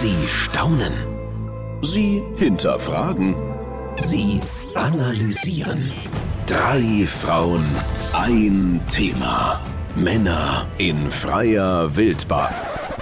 Sie 0.00 0.16
staunen. 0.28 0.92
Sie 1.80 2.20
hinterfragen. 2.36 3.36
Sie 3.94 4.40
analysieren. 4.74 5.92
Drei 6.46 7.06
Frauen, 7.06 7.64
ein 8.12 8.80
Thema. 8.92 9.62
Männer 9.94 10.66
in 10.78 11.08
freier 11.12 11.94
Wildbahn. 11.94 12.52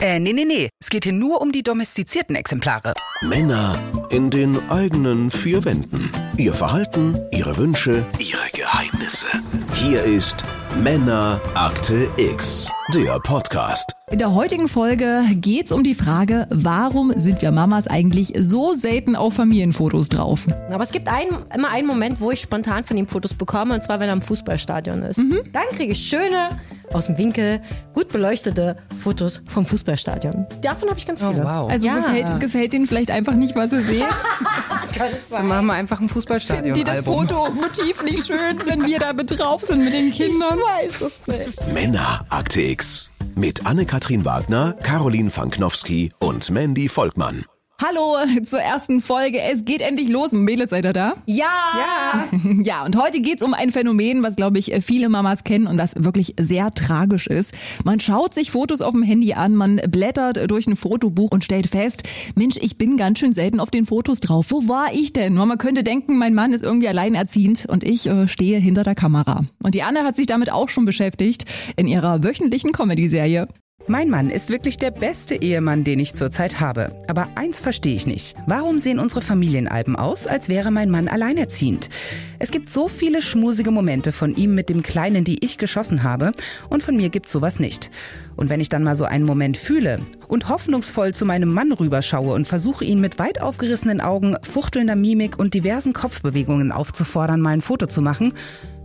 Äh, 0.03 0.21
nee, 0.21 0.35
nee, 0.35 0.45
nee. 0.45 0.69
Es 0.83 0.91
geht 0.91 1.05
hier 1.05 1.15
nur 1.15 1.41
um 1.41 1.51
die 1.51 1.63
domestizierten 1.63 2.37
Exemplare. 2.37 2.93
Männer 3.23 3.79
in 4.11 4.29
den 4.29 4.59
eigenen 4.69 5.31
vier 5.31 5.65
Wänden. 5.65 6.11
Ihr 6.37 6.53
Verhalten, 6.53 7.19
ihre 7.33 7.57
Wünsche, 7.57 8.05
ihre 8.19 8.51
Geheimnisse. 8.53 9.29
Hier 9.75 10.03
ist 10.03 10.45
Männerakte 10.81 12.09
X, 12.17 12.69
der 12.95 13.21
Podcast. 13.21 13.93
In 14.11 14.19
der 14.19 14.35
heutigen 14.35 14.69
Folge 14.69 15.23
geht's 15.35 15.71
um 15.71 15.85
die 15.85 15.95
Frage, 15.95 16.47
warum 16.51 17.13
sind 17.15 17.43
wir 17.43 17.53
Mamas 17.53 17.87
eigentlich 17.87 18.33
so 18.39 18.73
selten 18.73 19.15
auf 19.15 19.35
Familienfotos 19.35 20.09
drauf? 20.09 20.47
Aber 20.71 20.83
es 20.83 20.91
gibt 20.91 21.09
einen, 21.09 21.45
immer 21.55 21.71
einen 21.71 21.87
Moment, 21.87 22.21
wo 22.21 22.31
ich 22.31 22.41
spontan 22.41 22.85
von 22.85 22.97
ihm 22.97 23.07
Fotos 23.07 23.35
bekomme, 23.35 23.75
und 23.75 23.83
zwar, 23.83 24.01
wenn 24.01 24.09
er 24.09 24.15
im 24.15 24.23
Fußballstadion 24.23 25.03
ist. 25.03 25.19
Dann 25.53 25.63
kriege 25.73 25.93
ich 25.93 25.99
schöne, 26.09 26.49
aus 26.93 27.07
dem 27.07 27.19
Winkel, 27.19 27.61
gut 27.93 28.09
beleuchtete 28.09 28.77
Fotos 28.99 29.43
vom 29.47 29.67
Fußballstadion. 29.67 30.47
Davon 30.63 30.89
habe 30.89 30.99
ich 30.99 31.07
ganz 31.07 31.23
viele. 31.23 31.47
Also 31.47 31.87
Ja. 31.87 31.97
gefällt, 31.97 32.41
gefällt 32.41 32.75
Ihnen 32.75 32.87
vielleicht 32.87 33.11
einfach 33.11 33.35
nicht, 33.35 33.55
was 33.55 33.71
Sie 33.71 33.83
sehen? 33.83 34.07
Dann 35.31 35.47
machen 35.47 35.67
wir 35.67 35.75
einfach 35.75 36.01
ein 36.01 36.09
Fußballstadion. 36.09 36.75
Finden 36.75 36.79
die 36.79 36.85
das 36.85 37.05
Fotomotiv 37.05 38.03
nicht 38.03 38.27
schön, 38.27 38.61
wenn 38.65 38.87
wir 38.87 38.99
da 38.99 39.13
mit 39.13 39.39
drauf 39.39 39.63
sind 39.63 39.85
mit 39.85 39.93
den 39.93 40.13
Kindern? 40.13 40.59
Ich 40.59 41.01
weiß 41.01 41.01
es 41.01 41.21
nicht. 41.27 41.73
Männerakte 41.73 42.63
X. 42.63 43.11
Mit 43.35 43.65
Anne-Kathrin 43.65 44.25
Wagner, 44.25 44.75
Caroline 44.83 45.31
Fanknowski 45.31 46.13
und 46.19 46.51
Mandy 46.51 46.89
Volkmann. 46.89 47.45
Hallo 47.85 48.17
zur 48.45 48.61
ersten 48.61 49.01
Folge. 49.01 49.41
Es 49.41 49.65
geht 49.65 49.81
endlich 49.81 50.09
los. 50.09 50.31
Mädels, 50.31 50.71
seid 50.71 50.85
ihr 50.85 50.93
da? 50.93 51.15
Ja! 51.27 52.29
Ja, 52.63 52.85
und 52.87 52.97
heute 52.97 53.21
geht's 53.21 53.43
um 53.43 53.55
ein 53.55 53.73
Phänomen, 53.73 54.23
was, 54.23 54.37
glaube 54.37 54.59
ich, 54.59 54.73
viele 54.83 55.09
Mamas 55.09 55.43
kennen 55.43 55.67
und 55.67 55.79
das 55.79 55.95
wirklich 55.97 56.35
sehr 56.39 56.71
tragisch 56.71 57.27
ist. 57.27 57.55
Man 57.85 57.99
schaut 57.99 58.35
sich 58.35 58.53
Fotos 58.53 58.83
auf 58.83 58.93
dem 58.93 59.03
Handy 59.03 59.33
an, 59.33 59.57
man 59.57 59.81
blättert 59.89 60.49
durch 60.49 60.69
ein 60.69 60.77
Fotobuch 60.77 61.33
und 61.33 61.45
stellt 61.45 61.67
fest, 61.67 62.05
Mensch, 62.37 62.57
ich 62.61 62.79
bin 62.79 62.97
ganz 62.97 63.19
schön 63.19 63.33
selten 63.33 63.59
auf 63.59 63.71
den 63.71 63.87
Fotos 63.87 64.21
drauf. 64.21 64.47
Wo 64.51 64.69
war 64.69 64.93
ich 64.93 65.13
denn? 65.13 65.35
Man 65.35 65.59
könnte 65.59 65.83
denken, 65.83 66.19
mein 66.19 66.35
Mann 66.35 66.53
ist 66.53 66.65
irgendwie 66.65 66.89
alleinerziehend 66.89 67.67
und 67.67 67.83
ich 67.83 68.07
äh, 68.07 68.29
stehe 68.29 68.61
hinter 68.61 68.85
der 68.85 68.95
Kamera. 68.95 69.43
Und 69.61 69.75
die 69.75 69.83
Anne 69.83 70.05
hat 70.05 70.15
sich 70.15 70.27
damit 70.27 70.53
auch 70.53 70.69
schon 70.69 70.85
beschäftigt 70.85 71.47
in 71.75 71.89
ihrer 71.89 72.23
wöchentlichen 72.23 72.71
Comedy-Serie. 72.71 73.49
Mein 73.89 74.11
Mann 74.11 74.31
ist 74.31 74.49
wirklich 74.49 74.77
der 74.77 74.93
beste 74.93 75.35
Ehemann, 75.35 75.83
den 75.83 75.99
ich 75.99 76.15
zurzeit 76.15 76.61
habe. 76.61 76.97
Aber 77.09 77.29
eins 77.35 77.61
verstehe 77.61 77.97
ich 77.97 78.07
nicht. 78.07 78.37
Warum 78.47 78.79
sehen 78.79 79.01
unsere 79.01 79.23
Familienalben 79.23 79.97
aus, 79.97 80.29
als 80.29 80.49
wäre 80.49 80.71
mein 80.71 80.89
Mann 80.89 81.09
alleinerziehend? 81.09 81.91
Es 82.39 82.53
gibt 82.53 82.69
so 82.69 82.87
viele 82.87 83.21
schmusige 83.21 83.73
Momente 83.73 84.13
von 84.13 84.37
ihm 84.37 84.55
mit 84.55 84.69
dem 84.69 84.85
Kleinen, 84.85 85.25
die 85.25 85.45
ich 85.45 85.59
geschossen 85.59 86.05
habe, 86.05 86.31
und 86.71 86.83
von 86.85 86.97
mir 86.97 87.09
gibt's 87.09 87.33
sowas 87.33 87.59
nicht. 87.59 87.91
Und 88.37 88.51
wenn 88.51 88.61
ich 88.61 88.69
dann 88.69 88.85
mal 88.85 88.95
so 88.95 89.05
einen 89.05 89.25
Moment 89.25 89.57
fühle 89.57 89.99
und 90.29 90.49
hoffnungsvoll 90.49 91.13
zu 91.13 91.25
meinem 91.25 91.53
Mann 91.53 91.73
rüberschaue 91.73 92.35
und 92.35 92.47
versuche 92.47 92.85
ihn 92.85 93.01
mit 93.01 93.19
weit 93.19 93.43
aufgerissenen 93.43 94.01
Augen, 94.01 94.37
fuchtelnder 94.49 94.97
Mimik 94.97 95.41
und 95.41 95.55
diversen 95.55 95.93
Kopfbewegungen 95.93 96.71
aufzufordern, 96.71 97.41
mal 97.41 97.51
ein 97.51 97.61
Foto 97.61 97.87
zu 97.87 98.01
machen, 98.01 98.33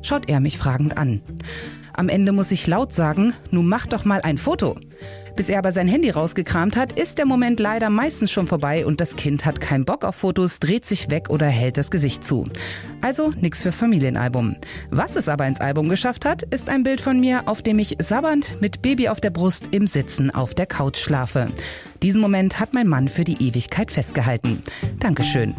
schaut 0.01 0.27
er 0.27 0.39
mich 0.39 0.57
fragend 0.57 0.97
an. 0.97 1.21
Am 1.93 2.09
Ende 2.09 2.31
muss 2.31 2.51
ich 2.51 2.67
laut 2.67 2.93
sagen, 2.93 3.33
nun 3.49 3.67
mach 3.67 3.87
doch 3.87 4.05
mal 4.05 4.21
ein 4.21 4.37
Foto. 4.37 4.77
Bis 5.35 5.49
er 5.49 5.59
aber 5.59 5.71
sein 5.71 5.87
Handy 5.87 6.09
rausgekramt 6.09 6.75
hat, 6.75 6.93
ist 6.93 7.19
der 7.19 7.25
Moment 7.25 7.59
leider 7.59 7.89
meistens 7.89 8.31
schon 8.31 8.47
vorbei 8.47 8.85
und 8.85 8.99
das 8.99 9.15
Kind 9.15 9.45
hat 9.45 9.61
keinen 9.61 9.85
Bock 9.85 10.03
auf 10.03 10.15
Fotos, 10.15 10.59
dreht 10.59 10.85
sich 10.85 11.11
weg 11.11 11.29
oder 11.29 11.45
hält 11.45 11.77
das 11.77 11.91
Gesicht 11.91 12.23
zu. 12.23 12.45
Also 13.01 13.31
nix 13.39 13.61
fürs 13.61 13.77
Familienalbum. 13.77 14.55
Was 14.89 15.15
es 15.15 15.29
aber 15.29 15.45
ins 15.45 15.61
Album 15.61 15.89
geschafft 15.89 16.25
hat, 16.25 16.41
ist 16.41 16.69
ein 16.69 16.83
Bild 16.83 17.01
von 17.01 17.19
mir, 17.19 17.47
auf 17.47 17.61
dem 17.61 17.77
ich 17.77 17.97
sabbernd 17.99 18.57
mit 18.61 18.81
Baby 18.81 19.09
auf 19.09 19.21
der 19.21 19.29
Brust 19.29 19.69
im 19.71 19.85
Sitzen 19.85 20.31
auf 20.31 20.55
der 20.55 20.65
Couch 20.65 20.97
schlafe. 20.97 21.49
Diesen 22.01 22.21
Moment 22.21 22.59
hat 22.59 22.73
mein 22.73 22.87
Mann 22.87 23.07
für 23.07 23.23
die 23.23 23.41
Ewigkeit 23.47 23.91
festgehalten. 23.91 24.61
Dankeschön. 24.99 25.55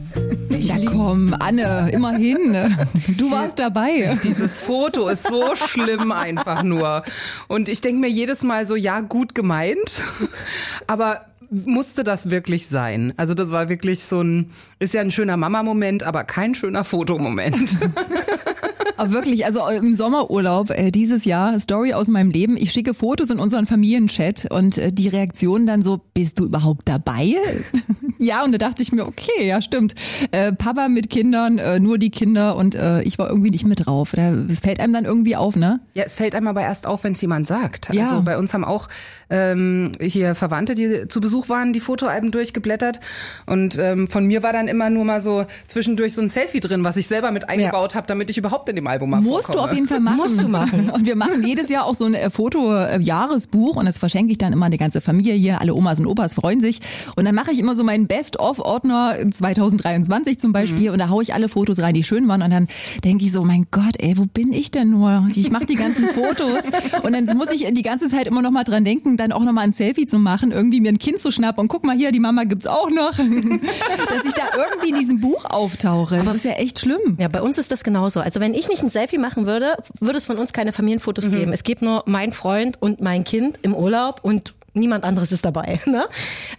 ja 0.58 0.76
komm, 0.84 1.34
Anne, 1.38 1.90
immerhin. 1.92 2.76
Du 3.16 3.30
warst 3.30 3.58
dabei. 3.58 4.18
Dieses 4.22 4.58
Foto 4.60 5.08
ist 5.08 5.26
so 5.26 5.56
schlimm 5.56 6.12
einfach 6.12 6.62
nur. 6.62 7.04
Und 7.48 7.68
ich 7.68 7.80
denke 7.80 8.00
mir 8.00 8.10
jedes 8.10 8.42
Mal 8.42 8.66
so, 8.70 8.76
ja, 8.76 9.00
gut 9.00 9.34
gemeint, 9.34 10.02
aber 10.86 11.26
musste 11.50 12.04
das 12.04 12.30
wirklich 12.30 12.68
sein? 12.68 13.12
Also 13.16 13.34
das 13.34 13.50
war 13.50 13.68
wirklich 13.68 14.04
so 14.04 14.22
ein, 14.22 14.52
ist 14.78 14.94
ja 14.94 15.00
ein 15.00 15.10
schöner 15.10 15.36
Mama-Moment, 15.36 16.04
aber 16.04 16.22
kein 16.22 16.54
schöner 16.54 16.84
Fotomoment. 16.84 17.76
Aber 19.00 19.12
wirklich, 19.12 19.46
also 19.46 19.66
im 19.66 19.94
Sommerurlaub 19.94 20.68
äh, 20.68 20.90
dieses 20.90 21.24
Jahr, 21.24 21.58
Story 21.58 21.94
aus 21.94 22.08
meinem 22.08 22.30
Leben. 22.30 22.58
Ich 22.58 22.70
schicke 22.70 22.92
Fotos 22.92 23.30
in 23.30 23.38
unseren 23.38 23.64
Familienchat 23.64 24.48
und 24.50 24.76
äh, 24.76 24.92
die 24.92 25.08
Reaktion 25.08 25.64
dann 25.64 25.80
so, 25.80 26.02
bist 26.12 26.38
du 26.38 26.44
überhaupt 26.44 26.86
dabei? 26.86 27.36
ja, 28.18 28.44
und 28.44 28.52
da 28.52 28.58
dachte 28.58 28.82
ich 28.82 28.92
mir, 28.92 29.06
okay, 29.06 29.46
ja 29.46 29.62
stimmt. 29.62 29.94
Äh, 30.32 30.52
Papa 30.52 30.90
mit 30.90 31.08
Kindern, 31.08 31.56
äh, 31.56 31.80
nur 31.80 31.96
die 31.96 32.10
Kinder 32.10 32.56
und 32.56 32.74
äh, 32.74 33.00
ich 33.00 33.18
war 33.18 33.30
irgendwie 33.30 33.48
nicht 33.48 33.64
mit 33.64 33.86
drauf. 33.86 34.12
Es 34.12 34.60
fällt 34.60 34.80
einem 34.80 34.92
dann 34.92 35.06
irgendwie 35.06 35.34
auf, 35.34 35.56
ne? 35.56 35.80
Ja, 35.94 36.04
es 36.04 36.16
fällt 36.16 36.34
einem 36.34 36.48
aber 36.48 36.60
erst 36.60 36.86
auf, 36.86 37.02
wenn 37.02 37.12
es 37.12 37.22
jemand 37.22 37.46
sagt. 37.46 37.94
Ja. 37.94 38.10
Also 38.10 38.22
bei 38.22 38.36
uns 38.36 38.52
haben 38.52 38.66
auch 38.66 38.88
ähm, 39.30 39.92
hier 39.98 40.34
Verwandte, 40.34 40.74
die 40.74 41.08
zu 41.08 41.22
Besuch 41.22 41.48
waren, 41.48 41.72
die 41.72 41.80
Fotoalben 41.80 42.32
durchgeblättert. 42.32 43.00
Und 43.46 43.78
ähm, 43.78 44.08
von 44.08 44.26
mir 44.26 44.42
war 44.42 44.52
dann 44.52 44.68
immer 44.68 44.90
nur 44.90 45.06
mal 45.06 45.22
so 45.22 45.46
zwischendurch 45.68 46.12
so 46.12 46.20
ein 46.20 46.28
Selfie 46.28 46.60
drin, 46.60 46.84
was 46.84 46.98
ich 46.98 47.08
selber 47.08 47.30
mit 47.30 47.48
eingebaut 47.48 47.94
habe, 47.94 48.06
damit 48.06 48.28
ich 48.28 48.36
überhaupt 48.36 48.68
in 48.68 48.76
dem 48.76 48.89
Album 48.90 49.10
mal 49.10 49.20
Musst 49.20 49.48
du 49.48 49.52
vorkomme. 49.54 49.64
auf 49.64 49.72
jeden 49.74 49.86
Fall 49.86 50.00
machen. 50.00 50.16
Musst 50.16 50.42
du 50.42 50.48
machen. 50.48 50.90
Und 50.90 51.06
wir 51.06 51.16
machen 51.16 51.42
jedes 51.44 51.68
Jahr 51.68 51.84
auch 51.86 51.94
so 51.94 52.04
ein 52.04 52.14
äh, 52.14 52.30
Foto-Jahresbuch 52.30 53.76
und 53.76 53.86
das 53.86 53.98
verschenke 53.98 54.32
ich 54.32 54.38
dann 54.38 54.52
immer 54.52 54.66
an 54.66 54.72
die 54.72 54.78
ganze 54.78 55.00
Familie 55.00 55.34
hier. 55.34 55.60
Alle 55.60 55.74
Omas 55.74 55.98
und 56.00 56.06
Opas 56.06 56.34
freuen 56.34 56.60
sich. 56.60 56.80
Und 57.16 57.24
dann 57.24 57.34
mache 57.34 57.52
ich 57.52 57.58
immer 57.58 57.74
so 57.74 57.84
meinen 57.84 58.06
Best-of-Ordner 58.06 59.16
2023 59.32 60.38
zum 60.38 60.52
Beispiel 60.52 60.90
und 60.90 60.98
da 60.98 61.08
haue 61.08 61.22
ich 61.22 61.34
alle 61.34 61.48
Fotos 61.48 61.78
rein, 61.80 61.94
die 61.94 62.04
schön 62.04 62.28
waren. 62.28 62.42
Und 62.42 62.50
dann 62.50 62.68
denke 63.04 63.24
ich 63.24 63.32
so, 63.32 63.44
mein 63.44 63.66
Gott, 63.70 63.94
ey, 63.98 64.16
wo 64.16 64.24
bin 64.26 64.52
ich 64.52 64.70
denn 64.70 64.90
nur? 64.90 65.26
Ich 65.34 65.50
mache 65.50 65.66
die 65.66 65.74
ganzen 65.76 66.06
Fotos 66.08 66.62
und 67.02 67.12
dann 67.12 67.36
muss 67.36 67.50
ich 67.50 67.66
die 67.72 67.82
ganze 67.82 68.08
Zeit 68.08 68.26
immer 68.26 68.42
noch 68.42 68.50
mal 68.50 68.64
dran 68.64 68.84
denken, 68.84 69.16
dann 69.16 69.32
auch 69.32 69.44
noch 69.44 69.52
mal 69.52 69.62
ein 69.62 69.72
Selfie 69.72 70.06
zu 70.06 70.18
machen, 70.18 70.50
irgendwie 70.50 70.80
mir 70.80 70.90
ein 70.90 70.98
Kind 70.98 71.18
zu 71.18 71.30
schnappen 71.30 71.60
und 71.62 71.68
guck 71.68 71.84
mal 71.84 71.96
hier, 71.96 72.12
die 72.12 72.20
Mama 72.20 72.44
gibt's 72.44 72.66
auch 72.66 72.90
noch. 72.90 73.12
Dass 73.12 74.24
ich 74.26 74.34
da 74.34 74.44
irgendwie 74.56 74.90
in 74.90 74.96
diesem 74.96 75.20
Buch 75.20 75.44
auftauche. 75.44 76.22
Das 76.24 76.34
ist 76.34 76.44
ja 76.44 76.52
echt 76.52 76.78
schlimm. 76.80 77.16
Ja, 77.18 77.28
bei 77.28 77.42
uns 77.42 77.58
ist 77.58 77.70
das 77.70 77.84
genauso. 77.84 78.20
Also 78.20 78.40
wenn 78.40 78.54
ich 78.54 78.68
nicht 78.68 78.79
ein 78.82 78.90
Selfie 78.90 79.18
machen 79.18 79.46
würde, 79.46 79.76
würde 80.00 80.18
es 80.18 80.26
von 80.26 80.38
uns 80.38 80.52
keine 80.52 80.72
Familienfotos 80.72 81.30
geben. 81.30 81.52
Es 81.52 81.62
gibt 81.62 81.82
nur 81.82 82.02
mein 82.06 82.32
Freund 82.32 82.80
und 82.80 83.00
mein 83.00 83.24
Kind 83.24 83.58
im 83.62 83.74
Urlaub 83.74 84.20
und 84.22 84.54
niemand 84.74 85.04
anderes 85.04 85.32
ist 85.32 85.44
dabei. 85.44 85.80
Ne? 85.90 86.04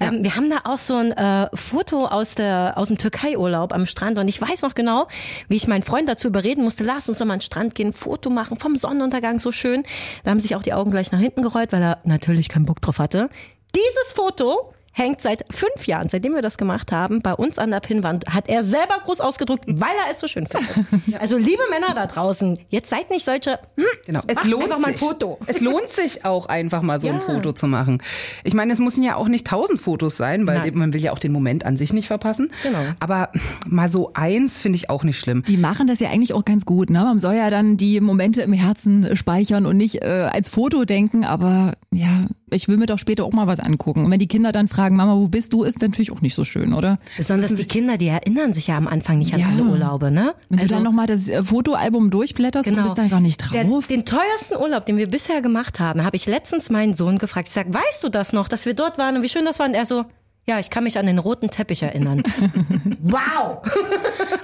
Ähm, 0.02 0.24
wir 0.24 0.36
haben 0.36 0.50
da 0.50 0.62
auch 0.66 0.78
so 0.78 0.96
ein 0.96 1.12
äh, 1.14 1.48
Foto 1.54 2.06
aus 2.06 2.36
der 2.36 2.74
aus 2.76 2.90
dem 2.90 2.98
Türkei-Urlaub 2.98 3.74
am 3.74 3.86
Strand 3.86 4.18
und 4.20 4.28
ich 4.28 4.42
weiß 4.42 4.62
noch 4.64 4.76
genau, 4.76 5.08
wie 5.48 5.56
ich 5.56 5.68
meinen 5.68 5.84
Freund 5.84 6.09
dazu 6.09 6.28
überreden 6.28 6.64
musste, 6.64 6.84
lass 6.84 7.08
uns 7.08 7.20
doch 7.20 7.26
mal 7.26 7.36
an 7.36 7.40
den 7.40 7.46
Strand 7.46 7.76
gehen, 7.76 7.90
ein 7.90 7.94
Foto 7.94 8.30
machen 8.30 8.58
vom 8.58 8.76
Sonnenuntergang, 8.76 9.40
so 9.40 9.53
schön. 9.53 9.84
Da 10.26 10.32
haben 10.32 10.42
sich 10.42 10.56
auch 10.56 10.64
die 10.64 10.74
Augen 10.74 10.92
gleich 10.92 11.14
nach 11.14 11.20
hinten 11.20 11.44
gerollt, 11.44 11.72
weil 11.72 11.82
er 11.82 12.00
natürlich 12.03 12.50
keinen 12.50 12.66
Bock 12.66 12.82
drauf 12.82 13.00
hatte. 13.00 13.30
Dieses 13.74 14.12
Foto 14.14 14.74
hängt 14.91 15.22
seit 15.22 15.46
fünf 15.50 15.88
Jahren, 15.88 16.09
seitdem 16.09 16.34
wir 16.35 16.41
das 16.41 16.57
gemacht 16.57 16.91
haben, 16.91 17.22
bei 17.22 17.34
uns 17.34 17.57
an 17.59 17.72
der 17.72 17.79
Pinnwand, 17.79 18.25
hat 18.28 18.50
er 18.50 18.63
selber 18.63 19.00
groß 19.03 19.22
ausgedruckt, 19.22 19.66
weil 19.68 19.94
er 20.06 20.12
es 20.12 20.19
so 20.19 20.28
schön 20.28 20.46
findet. 20.47 20.72
Also 21.19 21.38
liebe 21.38 21.62
Männer 21.69 21.94
da 21.94 22.06
draußen, 22.07 22.57
jetzt 22.69 22.90
seid 22.90 23.09
nicht 23.09 23.25
solche, 23.25 23.59
hm, 23.78 23.85
Genau. 24.06 24.19
macht 24.28 24.29
einfach 24.29 24.79
mal 24.79 24.88
ein 24.90 24.97
Foto. 24.97 25.38
Es 25.46 25.59
lohnt 25.62 25.88
sich 25.90 26.25
auch 26.25 26.47
einfach 26.47 26.81
mal 26.81 27.00
so 27.00 27.07
ein 27.07 27.16
Ja. 27.16 27.19
Foto 27.19 27.52
zu 27.53 27.68
machen. 27.68 28.02
Ich 28.44 28.53
meine, 28.53 28.74
es 28.74 28.79
müssen 28.79 29.03
ja 29.03 29.16
auch 29.16 29.28
nicht 29.28 29.46
tausend 29.47 29.79
Fotos 29.79 30.17
sein, 30.17 30.47
weil 30.47 30.59
Nein. 30.59 30.78
man 30.78 30.94
will 30.94 31.02
ja 31.02 31.11
auch 31.11 31.20
den 31.20 31.32
Moment 31.32 31.66
an 31.66 31.78
sich 31.78 31.94
nicht 31.94 32.08
verpassen. 32.08 32.52
Genau. 32.64 32.79
Aber 32.99 33.29
mal 33.67 33.90
so 33.90 34.11
eins 34.14 34.59
finde 34.59 34.78
ich 34.78 34.90
auch 34.90 35.03
nicht 35.03 35.20
schlimm. 35.20 35.44
Die 35.47 35.58
machen 35.58 35.87
das 35.87 35.99
ja 35.99 36.09
eigentlich 36.09 36.34
auch 36.34 36.46
ganz 36.46 36.66
gut. 36.66 36.90
Ne? 36.90 36.99
Man 36.99 37.20
soll 37.20 37.35
ja 37.35 37.49
dann 37.49 37.78
die 37.78 38.02
Momente 38.02 38.41
im 38.41 38.53
Herzen 38.53 39.16
speichern 39.16 39.66
und 39.66 39.78
nicht 39.78 40.02
äh, 40.03 40.29
als 40.32 40.49
Foto 40.49 40.85
denken. 40.85 41.23
Aber 41.26 41.73
ja, 41.91 42.26
ich 42.52 42.68
will 42.68 42.78
mir 42.78 42.86
doch 42.86 43.00
später 43.00 43.24
auch 43.26 43.32
mal 43.34 43.48
was 43.48 43.59
angucken. 43.59 44.06
Und 44.06 44.12
wenn 44.12 44.20
die 44.20 44.28
Kinder 44.28 44.52
dann 44.52 44.68
fragen, 44.68 44.96
Mama, 44.96 45.16
wo 45.16 45.28
bist 45.28 45.53
du, 45.53 45.64
ist 45.64 45.82
natürlich 45.82 46.12
auch 46.12 46.22
nicht 46.22 46.36
so 46.36 46.44
schön, 46.44 46.74
oder? 46.74 47.00
Besonders 47.18 47.53
die 47.56 47.66
Kinder, 47.66 47.98
die 47.98 48.08
erinnern 48.08 48.53
sich 48.53 48.68
ja 48.68 48.78
am 48.78 48.88
Anfang 48.88 49.18
nicht 49.20 49.34
an 49.34 49.40
Ja. 49.40 49.48
alle 49.50 49.64
Urlaube, 49.64 50.12
ne? 50.12 50.36
Wenn 50.50 50.59
du 50.59 50.68
dann 50.68 50.84
nochmal 50.84 51.08
das 51.08 51.30
äh, 51.30 51.44
Fotoalbum 51.44 52.09
durchblätterst 52.12 52.70
und 52.70 52.84
bist 52.84 52.98
dann 52.98 53.09
gar 53.09 53.20
nicht 53.22 53.42
Der, 53.53 53.64
drauf. 53.64 53.88
den 53.88 54.06
teuersten 54.06 54.56
Urlaub, 54.58 54.86
den 54.86 54.98
wir 54.98 55.08
bisher 55.09 55.42
gemacht 55.42 55.80
haben, 55.80 56.03
habe 56.03 56.16
ich 56.16 56.26
letztens 56.28 56.70
meinen 56.70 56.94
Sohn 56.94 57.18
gefragt. 57.18 57.48
Ich 57.48 57.53
sag, 57.53 57.74
weißt 57.74 58.03
du 58.03 58.09
das 58.09 58.34
noch, 58.34 58.48
dass 58.48 58.66
wir 58.66 58.74
dort 58.74 58.97
waren 58.97 59.16
und 59.18 59.22
wie 59.24 59.30
schön 59.30 59.46
das 59.46 59.59
war? 59.59 59.66
Und 59.68 59.74
er 59.74 59.86
so, 59.86 60.06
ja, 60.47 60.59
ich 60.59 60.70
kann 60.70 60.84
mich 60.84 60.97
an 60.97 61.06
den 61.06 61.20
roten 61.20 61.50
Teppich 61.50 61.84
erinnern. 61.84 62.24
wow! 63.02 63.59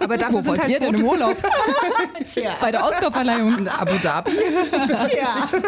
Aber 0.08 0.18
dafür 0.18 0.34
Wo 0.36 0.38
sind 0.38 0.48
wollt 0.48 0.62
halt 0.62 0.72
ihr 0.72 0.80
denn 0.80 0.94
im 0.94 1.02
Fotos- 1.02 1.12
Urlaub? 1.20 1.38
Tja. 2.26 2.52
Bei 2.62 2.72
der 2.72 2.84
Oscarverleihung. 2.86 3.58
in 3.60 3.68
Abu 3.68 3.92
Dhabi. 4.02 4.32
Tja. 4.32 5.50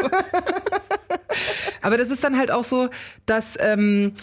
Aber 1.82 1.98
das 1.98 2.10
ist 2.10 2.24
dann 2.24 2.38
halt 2.38 2.50
auch 2.50 2.64
so, 2.64 2.90
dass 3.26 3.58
ähm, 3.60 4.14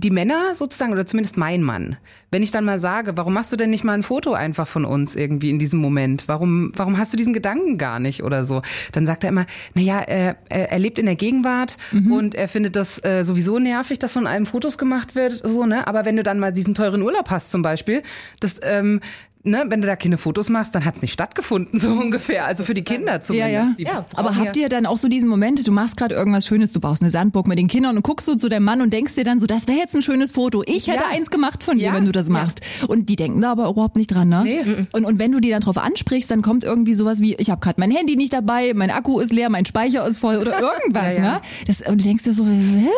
die 0.00 0.10
Männer 0.10 0.54
sozusagen, 0.54 0.92
oder 0.92 1.06
zumindest 1.06 1.36
mein 1.36 1.62
Mann, 1.62 1.96
wenn 2.30 2.42
ich 2.42 2.50
dann 2.50 2.64
mal 2.64 2.78
sage, 2.78 3.16
warum 3.16 3.34
machst 3.34 3.52
du 3.52 3.56
denn 3.56 3.70
nicht 3.70 3.84
mal 3.84 3.92
ein 3.92 4.02
Foto 4.02 4.32
einfach 4.32 4.66
von 4.66 4.84
uns 4.84 5.14
irgendwie 5.14 5.50
in 5.50 5.58
diesem 5.58 5.80
Moment? 5.80 6.24
Warum, 6.26 6.72
warum 6.74 6.96
hast 6.96 7.12
du 7.12 7.16
diesen 7.16 7.32
Gedanken 7.32 7.76
gar 7.76 7.98
nicht 7.98 8.22
oder 8.22 8.44
so? 8.44 8.62
Dann 8.92 9.04
sagt 9.04 9.24
er 9.24 9.30
immer, 9.30 9.46
naja, 9.74 10.00
er, 10.00 10.36
er 10.48 10.78
lebt 10.78 10.98
in 10.98 11.06
der 11.06 11.16
Gegenwart 11.16 11.76
mhm. 11.92 12.12
und 12.12 12.34
er 12.34 12.48
findet 12.48 12.76
das 12.76 13.02
äh, 13.04 13.22
sowieso 13.24 13.58
nervig, 13.58 13.98
dass 13.98 14.12
von 14.12 14.26
einem 14.26 14.46
Fotos 14.46 14.78
gemacht 14.78 15.14
wird, 15.14 15.32
so, 15.32 15.66
ne? 15.66 15.86
Aber 15.86 16.04
wenn 16.04 16.16
du 16.16 16.22
dann 16.22 16.38
mal 16.38 16.52
diesen 16.52 16.74
teuren 16.74 17.02
Urlaub 17.02 17.30
hast 17.30 17.50
zum 17.50 17.62
Beispiel, 17.62 18.02
das, 18.40 18.56
ähm, 18.62 19.00
ne, 19.42 19.64
wenn 19.68 19.80
du 19.80 19.86
da 19.86 19.96
keine 19.96 20.18
Fotos 20.18 20.48
machst, 20.48 20.74
dann 20.74 20.84
hat 20.84 20.96
es 20.96 21.02
nicht 21.02 21.12
stattgefunden, 21.12 21.80
so 21.80 21.90
ungefähr. 21.90 22.44
Also 22.44 22.64
für 22.64 22.74
die 22.74 22.82
Kinder 22.82 23.20
zumindest. 23.20 23.78
Ja, 23.78 23.92
ja. 23.92 23.94
ja 23.94 24.06
aber 24.14 24.36
habt 24.36 24.56
ihr 24.56 24.68
dann 24.68 24.86
auch 24.86 24.96
so 24.96 25.08
diesen 25.08 25.28
Moment, 25.28 25.66
du 25.66 25.72
machst 25.72 25.96
gerade 25.96 26.14
irgendwas 26.14 26.46
Schönes, 26.46 26.72
du 26.72 26.80
baust 26.80 27.02
eine 27.02 27.10
Sandburg 27.10 27.46
mit 27.46 27.58
den 27.58 27.68
Kindern 27.68 27.96
und 27.96 28.02
guckst 28.02 28.26
so 28.26 28.36
zu 28.36 28.48
deinem 28.48 28.64
Mann 28.64 28.80
und 28.80 28.92
denkst 28.92 29.14
dir 29.14 29.24
dann 29.24 29.38
so, 29.38 29.46
das 29.46 29.68
wäre 29.68 29.78
jetzt 29.78 29.94
ein 29.94 30.02
schönes 30.02 30.32
Foto. 30.32 30.62
Ich 30.66 30.88
hätte 30.88 31.04
ja. 31.04 31.10
eins 31.10 31.30
gemacht 31.30 31.64
von 31.64 31.78
dir, 31.78 31.88
ja. 31.88 31.94
wenn 31.94 32.04
du 32.04 32.12
das 32.12 32.28
machst. 32.28 32.60
Und 32.86 33.08
die 33.08 33.16
denken 33.16 33.40
da 33.40 33.52
aber 33.52 33.68
überhaupt 33.68 33.96
nicht 33.96 34.08
dran, 34.08 34.28
ne? 34.28 34.42
Nee. 34.44 34.86
Und, 34.92 35.04
und 35.04 35.18
wenn 35.18 35.32
du 35.32 35.40
die 35.40 35.50
dann 35.50 35.60
drauf 35.60 35.78
ansprichst, 35.78 36.30
dann 36.30 36.42
kommt 36.42 36.64
irgendwie 36.64 36.94
sowas 36.94 37.20
wie, 37.20 37.34
ich 37.34 37.50
habe 37.50 37.60
gerade 37.60 37.80
mein 37.80 37.90
Handy 37.90 38.16
nicht 38.16 38.32
dabei, 38.32 38.72
mein 38.74 38.90
Akku 38.90 39.20
ist 39.20 39.32
leer, 39.32 39.50
mein 39.50 39.66
Speicher 39.66 40.06
ist 40.06 40.18
voll 40.18 40.36
oder 40.36 40.60
irgendwas, 40.60 41.18
ne? 41.18 41.40
Das, 41.66 41.80
und 41.82 42.00
du 42.00 42.04
denkst 42.04 42.24
dir 42.24 42.34
so, 42.34 42.44
hä? 42.44 42.88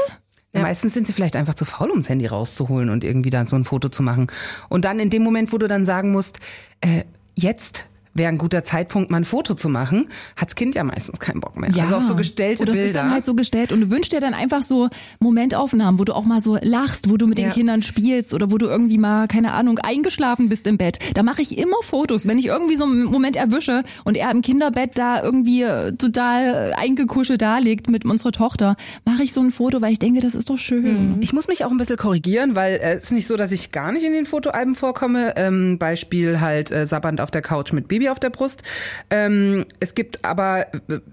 Ja. 0.55 0.63
Meistens 0.63 0.93
sind 0.93 1.07
sie 1.07 1.13
vielleicht 1.13 1.37
einfach 1.37 1.55
zu 1.55 1.65
faul, 1.65 1.91
ums 1.91 2.09
Handy 2.09 2.27
rauszuholen 2.27 2.91
und 2.91 3.05
irgendwie 3.05 3.31
dann 3.31 3.47
so 3.47 3.57
ein 3.57 3.65
Foto 3.65 3.89
zu 3.89 4.03
machen. 4.03 4.27
Und 4.69 4.85
dann 4.85 5.01
in 5.01 5.09
dem 5.09 5.23
Moment, 5.23 5.53
wo 5.53 5.59
du 5.59 5.67
dann 5.67 5.85
sagen 5.85 6.13
musst, 6.13 6.41
äh, 6.83 7.05
jetzt 7.35 7.87
wäre 8.15 8.29
ein 8.29 8.39
guter 8.39 8.65
Zeitpunkt, 8.65 9.11
mal 9.11 9.19
ein 9.19 9.25
Foto 9.25 9.55
zu 9.55 9.69
machen, 9.69 10.09
hat's 10.37 10.55
Kind 10.55 10.75
ja 10.75 10.85
meistens 10.85 11.19
keinen 11.19 11.41
Bock 11.41 11.57
mehr. 11.57 11.71
Ja. 11.71 11.85
Also 11.85 11.97
auch 11.97 12.03
so 12.03 12.15
gestellte 12.15 12.63
Oder 12.63 12.73
Bilder. 12.73 12.87
ist 12.87 12.97
dann 12.97 13.11
halt 13.11 13.25
so 13.25 13.35
gestellt 13.35 13.73
und 13.73 13.81
du 13.81 13.91
wünschst 13.91 14.13
dir 14.13 14.21
dann 14.21 14.35
einfach 14.35 14.63
so 14.63 14.89
Momentaufnahmen, 15.21 15.99
wo 15.99 16.05
du 16.05 16.15
auch 16.15 16.25
mal 16.25 16.41
so 16.41 16.59
lachst, 16.61 17.11
wo 17.11 17.17
du 17.17 17.27
mit 17.27 17.39
ja. 17.39 17.49
den 17.49 17.53
Kindern 17.53 17.83
spielst 17.83 18.35
oder 18.35 18.51
wo 18.51 18.59
du 18.59 18.67
irgendwie 18.67 18.99
mal, 18.99 19.29
keine 19.29 19.53
Ahnung, 19.53 19.79
eingeschlafen 19.79 20.49
bist 20.49 20.67
im 20.67 20.79
Bett. 20.79 20.99
Da 21.15 21.23
mache 21.23 21.43
ich 21.43 21.59
immer 21.59 21.77
Fotos. 21.83 22.27
Wenn 22.27 22.39
ich 22.39 22.47
irgendwie 22.47 22.77
so 22.77 22.85
einen 22.85 23.05
Moment 23.05 23.37
erwische 23.37 23.83
und 24.05 24.17
er 24.17 24.31
im 24.31 24.43
Kinderbett 24.43 24.99
da 24.99 25.23
irgendwie 25.23 25.63
äh, 25.63 25.93
total 25.93 26.75
eingekuschelt 26.77 27.41
da 27.41 27.59
liegt 27.59 27.89
mit 27.89 28.05
unserer 28.05 28.33
Tochter, 28.33 28.77
mache 29.05 29.23
ich 29.23 29.33
so 29.33 29.41
ein 29.41 29.51
Foto, 29.51 29.81
weil 29.81 29.93
ich 29.93 29.99
denke, 29.99 30.21
das 30.21 30.35
ist 30.35 30.51
doch 30.51 30.59
schön. 30.59 31.15
Mhm. 31.15 31.17
Ich 31.21 31.33
muss 31.33 31.49
mich 31.49 31.65
auch 31.65 31.71
ein 31.71 31.79
bisschen 31.79 31.97
korrigieren, 31.97 32.55
weil 32.57 32.75
äh, 32.75 32.95
es 32.95 33.05
ist 33.05 33.13
nicht 33.13 33.27
so, 33.27 33.37
dass 33.37 33.53
ich 33.53 33.73
gar 33.73 33.93
nicht 33.93 34.05
in 34.05 34.13
den 34.13 34.27
Fotoalben 34.27 34.75
vorkomme. 34.75 35.35
Ähm, 35.37 35.79
Beispiel 35.79 36.41
halt 36.41 36.71
äh, 36.71 36.87
sabbernd 36.87 37.21
auf 37.21 37.31
der 37.31 37.43
Couch 37.43 37.73
mit 37.73 37.89
Baby 37.89 38.02
Baby 38.03 38.09
auf 38.11 38.21
der 38.21 38.31
Brust. 38.31 38.63
Ähm, 39.11 39.65
es 39.81 39.95
gibt 39.95 40.25
aber 40.25 40.67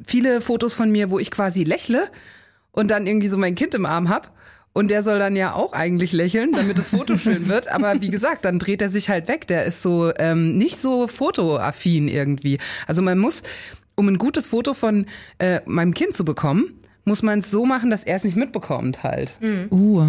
viele 0.04 0.42
Fotos 0.42 0.74
von 0.74 0.92
mir, 0.92 1.12
wo 1.12 1.20
ich 1.20 1.30
quasi 1.30 1.64
lächle 1.64 2.08
und 2.72 2.90
dann 2.90 3.06
irgendwie 3.06 3.28
so 3.28 3.38
mein 3.38 3.56
Kind 3.56 3.76
im 3.76 3.86
Arm 3.86 4.10
hab. 4.10 4.36
Und 4.72 4.90
der 4.90 5.04
soll 5.04 5.20
dann 5.20 5.36
ja 5.36 5.54
auch 5.54 5.74
eigentlich 5.74 6.14
lächeln, 6.14 6.52
damit 6.52 6.78
das 6.78 6.90
Foto 6.90 7.18
schön 7.18 7.48
wird. 7.48 7.68
Aber 7.68 8.02
wie 8.02 8.10
gesagt, 8.10 8.46
dann 8.46 8.60
dreht 8.60 8.82
er 8.82 8.90
sich 8.90 9.10
halt 9.10 9.28
weg. 9.28 9.48
Der 9.48 9.66
ist 9.66 9.82
so 9.82 10.12
ähm, 10.18 10.58
nicht 10.58 10.80
so 10.80 11.08
fotoaffin 11.08 12.08
irgendwie. 12.08 12.60
Also 12.88 13.02
man 13.02 13.18
muss, 13.18 13.42
um 13.96 14.08
ein 14.08 14.18
gutes 14.18 14.48
Foto 14.48 14.74
von 14.74 15.06
äh, 15.40 15.62
meinem 15.66 15.94
Kind 15.94 16.14
zu 16.14 16.24
bekommen, 16.24 16.80
muss 17.04 17.24
man 17.24 17.40
es 17.40 17.52
so 17.52 17.66
machen, 17.66 17.90
dass 17.90 18.04
er 18.04 18.16
es 18.16 18.24
nicht 18.24 18.38
mitbekommt 18.38 19.04
halt. 19.04 19.38
Mhm. 19.42 19.68
Uh. 19.72 20.06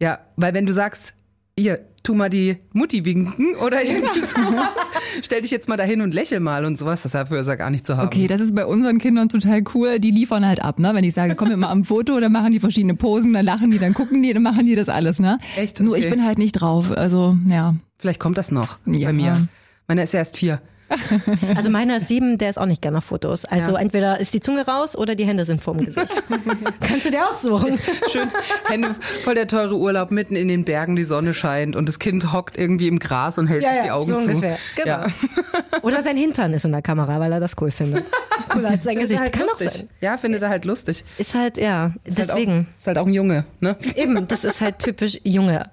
Ja, 0.00 0.20
weil 0.36 0.52
wenn 0.52 0.66
du 0.66 0.74
sagst, 0.74 1.14
hier, 1.58 1.80
tu 2.02 2.14
mal 2.14 2.28
die 2.28 2.58
Mutti 2.74 3.04
winken 3.04 3.56
oder 3.56 3.82
irgendwie 3.82 4.20
sowas. 4.34 4.68
Stell 5.22 5.40
dich 5.40 5.50
jetzt 5.50 5.68
mal 5.68 5.76
dahin 5.76 6.02
und 6.02 6.12
lächel 6.12 6.38
mal 6.38 6.66
und 6.66 6.78
sowas. 6.78 7.02
Das 7.02 7.12
dafür 7.12 7.40
ist 7.40 7.46
er 7.46 7.56
gar 7.56 7.70
nicht 7.70 7.86
zu 7.86 7.96
haben. 7.96 8.06
Okay, 8.06 8.26
das 8.26 8.40
ist 8.40 8.54
bei 8.54 8.66
unseren 8.66 8.98
Kindern 8.98 9.30
total 9.30 9.62
cool. 9.74 9.98
Die 9.98 10.10
liefern 10.10 10.46
halt 10.46 10.62
ab, 10.62 10.78
ne? 10.78 10.92
Wenn 10.94 11.04
ich 11.04 11.14
sage, 11.14 11.34
komm 11.34 11.48
mir 11.48 11.56
mal 11.56 11.70
am 11.70 11.84
Foto, 11.84 12.20
dann 12.20 12.32
machen 12.32 12.52
die 12.52 12.60
verschiedene 12.60 12.94
Posen, 12.94 13.32
dann 13.32 13.46
lachen 13.46 13.70
die, 13.70 13.78
dann 13.78 13.94
gucken 13.94 14.22
die, 14.22 14.32
dann 14.34 14.42
machen 14.42 14.66
die 14.66 14.74
das 14.74 14.90
alles, 14.90 15.18
ne? 15.18 15.38
Echt? 15.56 15.80
Okay. 15.80 15.84
Nur 15.84 15.96
ich 15.96 16.10
bin 16.10 16.24
halt 16.24 16.36
nicht 16.36 16.52
drauf. 16.52 16.90
Also, 16.90 17.36
ja. 17.48 17.74
Vielleicht 17.98 18.20
kommt 18.20 18.36
das 18.36 18.50
noch 18.50 18.78
ja. 18.84 19.08
bei 19.08 19.14
mir. 19.14 19.48
Meiner 19.88 20.02
ist 20.02 20.12
erst 20.12 20.36
vier. 20.36 20.60
Also 21.56 21.70
meiner 21.70 21.98
ist 21.98 22.08
sieben, 22.08 22.38
der 22.38 22.50
ist 22.50 22.58
auch 22.58 22.66
nicht 22.66 22.82
gerne 22.82 22.98
auf 22.98 23.04
Fotos. 23.04 23.44
Also 23.44 23.72
ja. 23.72 23.78
entweder 23.78 24.20
ist 24.20 24.34
die 24.34 24.40
Zunge 24.40 24.66
raus 24.66 24.96
oder 24.96 25.14
die 25.14 25.24
Hände 25.24 25.44
sind 25.44 25.62
vorm 25.62 25.78
Gesicht. 25.78 26.12
Kannst 26.80 27.06
du 27.06 27.10
dir 27.10 27.28
aussuchen. 27.28 27.78
Schön, 28.10 28.30
Hände 28.64 28.94
voll 29.24 29.34
der 29.34 29.48
teure 29.48 29.76
Urlaub, 29.76 30.10
mitten 30.10 30.36
in 30.36 30.48
den 30.48 30.64
Bergen, 30.64 30.96
die 30.96 31.04
Sonne 31.04 31.34
scheint 31.34 31.76
und 31.76 31.88
das 31.88 31.98
Kind 31.98 32.32
hockt 32.32 32.58
irgendwie 32.58 32.88
im 32.88 32.98
Gras 32.98 33.38
und 33.38 33.46
hält 33.46 33.62
ja, 33.62 33.72
sich 33.72 33.82
die 33.84 33.90
Augen 33.90 34.12
so 34.12 34.18
zu. 34.18 34.30
Ungefähr. 34.30 34.58
Genau. 34.76 34.86
Ja. 34.86 35.06
Oder 35.82 36.02
sein 36.02 36.16
Hintern 36.16 36.52
ist 36.52 36.64
in 36.64 36.72
der 36.72 36.82
Kamera, 36.82 37.18
weil 37.20 37.32
er 37.32 37.40
das 37.40 37.54
cool 37.60 37.70
findet. 37.70 38.04
Cooler 38.48 38.70
als 38.70 38.84
sein 38.84 38.98
Gesicht. 38.98 39.20
Halt 39.20 39.32
Kann 39.32 39.46
lustig. 39.46 39.68
auch 39.68 39.72
sein. 39.72 39.88
Ja, 40.00 40.16
findet 40.16 40.42
er 40.42 40.48
halt 40.50 40.64
lustig. 40.64 41.04
Ist 41.18 41.34
halt, 41.34 41.58
ja, 41.58 41.92
ist 42.04 42.18
deswegen. 42.18 42.52
Halt 42.52 42.66
auch, 42.66 42.78
ist 42.78 42.86
halt 42.86 42.98
auch 42.98 43.06
ein 43.06 43.12
Junge, 43.12 43.44
ne? 43.60 43.76
Eben, 43.96 44.28
das 44.28 44.44
ist 44.44 44.60
halt 44.60 44.78
typisch 44.78 45.18
Junge. 45.24 45.70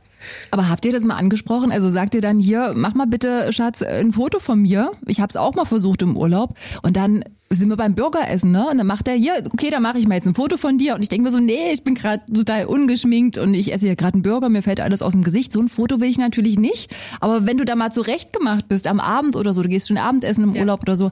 Aber 0.51 0.69
habt 0.69 0.85
ihr 0.85 0.91
das 0.91 1.03
mal 1.03 1.15
angesprochen? 1.15 1.71
Also 1.71 1.89
sagt 1.89 2.15
ihr 2.15 2.21
dann 2.21 2.39
hier, 2.39 2.73
mach 2.75 2.93
mal 2.93 3.07
bitte, 3.07 3.51
Schatz, 3.53 3.81
ein 3.81 4.13
Foto 4.13 4.39
von 4.39 4.61
mir. 4.61 4.91
Ich 5.07 5.19
habe 5.19 5.29
es 5.29 5.37
auch 5.37 5.55
mal 5.55 5.65
versucht 5.65 6.01
im 6.01 6.17
Urlaub. 6.17 6.55
Und 6.81 6.97
dann 6.97 7.23
sind 7.49 7.69
wir 7.69 7.77
beim 7.77 7.95
Burgeressen, 7.95 8.51
ne? 8.51 8.67
Und 8.69 8.77
dann 8.77 8.87
macht 8.87 9.07
er 9.07 9.13
hier, 9.13 9.33
okay, 9.51 9.69
dann 9.69 9.83
mache 9.83 9.97
ich 9.97 10.07
mal 10.07 10.15
jetzt 10.15 10.27
ein 10.27 10.35
Foto 10.35 10.57
von 10.57 10.77
dir. 10.77 10.95
Und 10.95 11.01
ich 11.01 11.09
denke 11.09 11.25
mir 11.25 11.31
so, 11.31 11.39
nee, 11.39 11.71
ich 11.71 11.83
bin 11.83 11.95
gerade 11.95 12.23
total 12.33 12.65
ungeschminkt 12.65 13.37
und 13.37 13.53
ich 13.53 13.71
esse 13.71 13.85
hier 13.85 13.95
gerade 13.95 14.15
einen 14.15 14.23
Burger, 14.23 14.49
mir 14.49 14.61
fällt 14.61 14.79
alles 14.79 15.01
aus 15.01 15.13
dem 15.13 15.23
Gesicht. 15.23 15.53
So 15.53 15.59
ein 15.59 15.69
Foto 15.69 15.99
will 15.99 16.09
ich 16.09 16.17
natürlich 16.17 16.57
nicht. 16.57 16.93
Aber 17.19 17.45
wenn 17.45 17.57
du 17.57 17.65
da 17.65 17.75
mal 17.75 17.91
zurecht 17.91 18.33
gemacht 18.33 18.67
bist 18.67 18.87
am 18.87 18.99
Abend 18.99 19.35
oder 19.35 19.53
so, 19.53 19.61
du 19.61 19.69
gehst 19.69 19.87
schon 19.87 19.97
Abendessen 19.97 20.43
im 20.43 20.55
ja. 20.55 20.61
Urlaub 20.61 20.81
oder 20.81 20.95
so, 20.95 21.11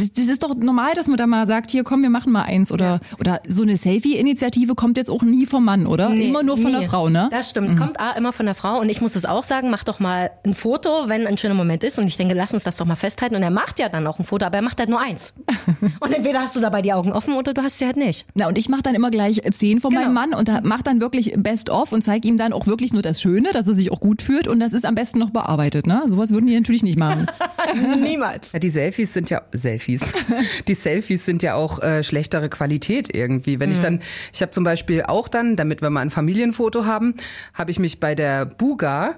das, 0.00 0.12
das 0.12 0.26
ist 0.26 0.42
doch 0.42 0.54
normal, 0.54 0.92
dass 0.94 1.08
man 1.08 1.16
da 1.16 1.26
mal 1.26 1.46
sagt, 1.46 1.70
hier 1.70 1.84
komm, 1.84 2.02
wir 2.02 2.10
machen 2.10 2.32
mal 2.32 2.42
eins 2.42 2.72
oder 2.72 3.00
ja. 3.02 3.18
oder 3.18 3.40
so 3.46 3.62
eine 3.62 3.76
Selfie-Initiative 3.76 4.74
kommt 4.74 4.96
jetzt 4.96 5.10
auch 5.10 5.22
nie 5.22 5.46
vom 5.46 5.64
Mann, 5.64 5.86
oder? 5.86 6.08
Nee, 6.08 6.28
immer 6.28 6.42
nur 6.42 6.56
von 6.56 6.72
nee. 6.72 6.80
der 6.80 6.88
Frau, 6.88 7.08
ne? 7.08 7.28
Das 7.30 7.50
stimmt, 7.50 7.74
mhm. 7.74 7.78
kommt 7.78 8.00
A, 8.00 8.12
immer 8.12 8.32
von 8.32 8.46
der 8.46 8.54
Frau 8.54 8.80
und 8.80 8.88
ich 8.88 9.00
muss 9.00 9.16
es 9.16 9.24
auch 9.24 9.44
sagen, 9.44 9.70
mach 9.70 9.84
doch 9.84 10.00
mal 10.00 10.30
ein 10.44 10.54
Foto, 10.54 11.08
wenn 11.08 11.26
ein 11.26 11.36
schöner 11.36 11.54
Moment 11.54 11.84
ist 11.84 11.98
und 11.98 12.06
ich 12.06 12.16
denke, 12.16 12.34
lass 12.34 12.54
uns 12.54 12.64
das 12.64 12.76
doch 12.76 12.86
mal 12.86 12.96
festhalten 12.96 13.36
und 13.36 13.42
er 13.42 13.50
macht 13.50 13.78
ja 13.78 13.88
dann 13.88 14.06
auch 14.06 14.18
ein 14.18 14.24
Foto, 14.24 14.46
aber 14.46 14.56
er 14.56 14.62
macht 14.62 14.78
halt 14.78 14.88
nur 14.88 15.00
eins. 15.00 15.34
und 16.00 16.12
entweder 16.12 16.40
hast 16.40 16.56
du 16.56 16.60
dabei 16.60 16.82
die 16.82 16.92
Augen 16.92 17.12
offen 17.12 17.34
oder 17.34 17.52
du 17.52 17.62
hast 17.62 17.78
sie 17.78 17.86
halt 17.86 17.96
nicht. 17.96 18.26
Na 18.34 18.48
und 18.48 18.58
ich 18.58 18.68
mache 18.68 18.82
dann 18.82 18.94
immer 18.94 19.10
gleich 19.10 19.42
zehn 19.52 19.80
von 19.80 19.90
genau. 19.90 20.02
meinem 20.02 20.14
Mann 20.14 20.34
und 20.34 20.50
mach 20.64 20.82
dann 20.82 21.00
wirklich 21.00 21.34
Best 21.36 21.70
of 21.70 21.92
und 21.92 22.02
zeige 22.02 22.28
ihm 22.28 22.38
dann 22.38 22.52
auch 22.52 22.66
wirklich 22.66 22.92
nur 22.92 23.02
das 23.02 23.20
Schöne, 23.20 23.50
dass 23.52 23.68
er 23.68 23.74
sich 23.74 23.92
auch 23.92 24.00
gut 24.00 24.22
fühlt 24.22 24.48
und 24.48 24.60
das 24.60 24.72
ist 24.72 24.84
am 24.84 24.94
besten 24.94 25.18
noch 25.18 25.30
bearbeitet, 25.30 25.86
ne? 25.86 26.02
Sowas 26.06 26.32
würden 26.32 26.46
die 26.46 26.54
natürlich 26.54 26.82
nicht 26.82 26.98
machen. 26.98 27.26
Niemals. 28.02 28.52
Ja, 28.52 28.58
die 28.58 28.70
Selfies 28.70 29.12
sind 29.12 29.30
ja 29.30 29.42
Selfies 29.52 29.89
die 30.68 30.74
Selfies 30.74 31.24
sind 31.24 31.42
ja 31.42 31.54
auch 31.54 31.82
äh, 31.82 32.02
schlechtere 32.02 32.48
Qualität 32.48 33.14
irgendwie. 33.14 33.58
Wenn 33.58 33.70
mhm. 33.70 33.74
ich 33.74 33.80
dann, 33.80 34.02
ich 34.32 34.42
habe 34.42 34.52
zum 34.52 34.64
Beispiel 34.64 35.02
auch 35.02 35.28
dann, 35.28 35.56
damit 35.56 35.82
wir 35.82 35.90
mal 35.90 36.00
ein 36.00 36.10
Familienfoto 36.10 36.84
haben, 36.84 37.14
habe 37.54 37.70
ich 37.70 37.78
mich 37.78 38.00
bei 38.00 38.14
der 38.14 38.44
Buga 38.46 39.16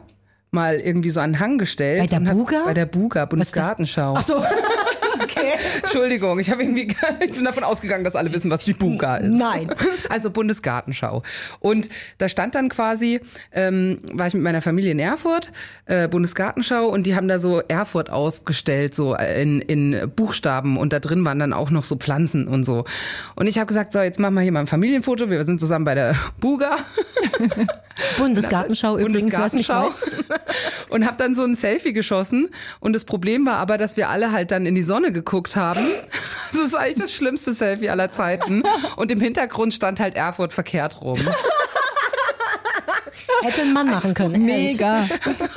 mal 0.51 0.77
irgendwie 0.77 1.11
so 1.11 1.21
einen 1.21 1.41
Hang 1.41 1.59
gestellt. 1.59 2.01
Bei 2.01 2.07
der 2.07 2.21
Buga? 2.21 2.63
Bei 2.65 2.75
der 2.75 2.87
Buga, 2.87 3.25
Bundesgartenschau. 3.25 4.15
Ach 4.17 4.23
so. 4.23 4.43
Okay. 5.23 5.53
Entschuldigung, 5.83 6.39
ich 6.39 6.51
habe 6.51 6.63
irgendwie, 6.63 6.89
ich 7.21 7.33
bin 7.33 7.45
davon 7.45 7.65
ausgegangen, 7.65 8.05
dass 8.05 8.17
alle 8.17 8.33
wissen, 8.33 8.51
was 8.51 8.65
die 8.65 8.73
Buga 8.73 9.17
ist. 9.17 9.31
Nein. 9.31 9.75
Also 10.09 10.31
Bundesgartenschau. 10.31 11.23
Und 11.61 11.89
da 12.19 12.29
stand 12.29 12.55
dann 12.55 12.69
quasi, 12.69 13.21
ähm, 13.53 14.01
war 14.13 14.27
ich 14.27 14.35
mit 14.35 14.43
meiner 14.43 14.61
Familie 14.61 14.91
in 14.91 14.99
Erfurt, 14.99 15.53
äh, 15.87 16.07
Bundesgartenschau, 16.07 16.87
und 16.87 17.05
die 17.05 17.17
haben 17.17 17.29
da 17.29 17.39
so 17.39 17.61
Erfurt 17.61 18.11
ausgestellt, 18.11 18.95
so 18.95 19.15
in, 19.15 19.63
in 19.63 20.11
Buchstaben, 20.15 20.77
und 20.77 20.93
da 20.93 21.01
drin 21.01 21.25
waren 21.25 21.39
dann 21.39 21.55
auch 21.55 21.71
noch 21.71 21.85
so 21.85 21.97
Pflanzen 21.97 22.47
und 22.47 22.65
so. 22.65 22.85
Und 23.37 23.47
ich 23.47 23.57
habe 23.57 23.67
gesagt, 23.67 23.93
so, 23.93 24.01
jetzt 24.01 24.19
machen 24.19 24.35
wir 24.35 24.43
hier 24.43 24.53
mal 24.53 24.61
ein 24.61 24.67
Familienfoto. 24.67 25.31
Wir 25.31 25.45
sind 25.45 25.61
zusammen 25.61 25.85
bei 25.85 25.95
der 25.95 26.15
Buga. 26.41 26.77
Bundesgartenschau 28.17 28.99
übrigens, 28.99 29.37
was 29.37 29.53
nicht 29.53 29.69
weiß. 29.69 29.93
Und 30.89 31.07
habe 31.07 31.17
dann 31.17 31.35
so 31.35 31.45
ein 31.45 31.55
Selfie 31.55 31.93
geschossen. 31.93 32.51
Und 32.81 32.93
das 32.93 33.05
Problem 33.05 33.47
war 33.47 33.57
aber, 33.57 33.79
dass 33.79 33.97
wir 33.97 34.09
alle 34.09 34.33
halt 34.33 34.51
dann 34.51 34.67
in 34.67 34.75
die 34.75 34.83
Sonne 34.83 35.13
geguckt 35.13 35.57
haben. 35.57 35.87
Das 36.53 36.67
ist 36.67 36.75
eigentlich 36.75 36.99
das 36.99 37.13
schlimmste 37.13 37.55
Selfie 37.55 37.89
aller 37.89 38.13
Zeiten. 38.13 38.63
Und 38.97 39.11
im 39.11 39.23
Hintergrund 39.23 39.73
stand 39.73 40.01
halt 40.01 40.17
Erfurt 40.17 40.53
verkehrt 40.53 41.01
rum. 41.01 41.19
Hätte 43.43 43.63
ein 43.63 43.73
Mann 43.73 43.91
machen 43.91 44.15
können. 44.15 44.45
Mega. 44.45 45.09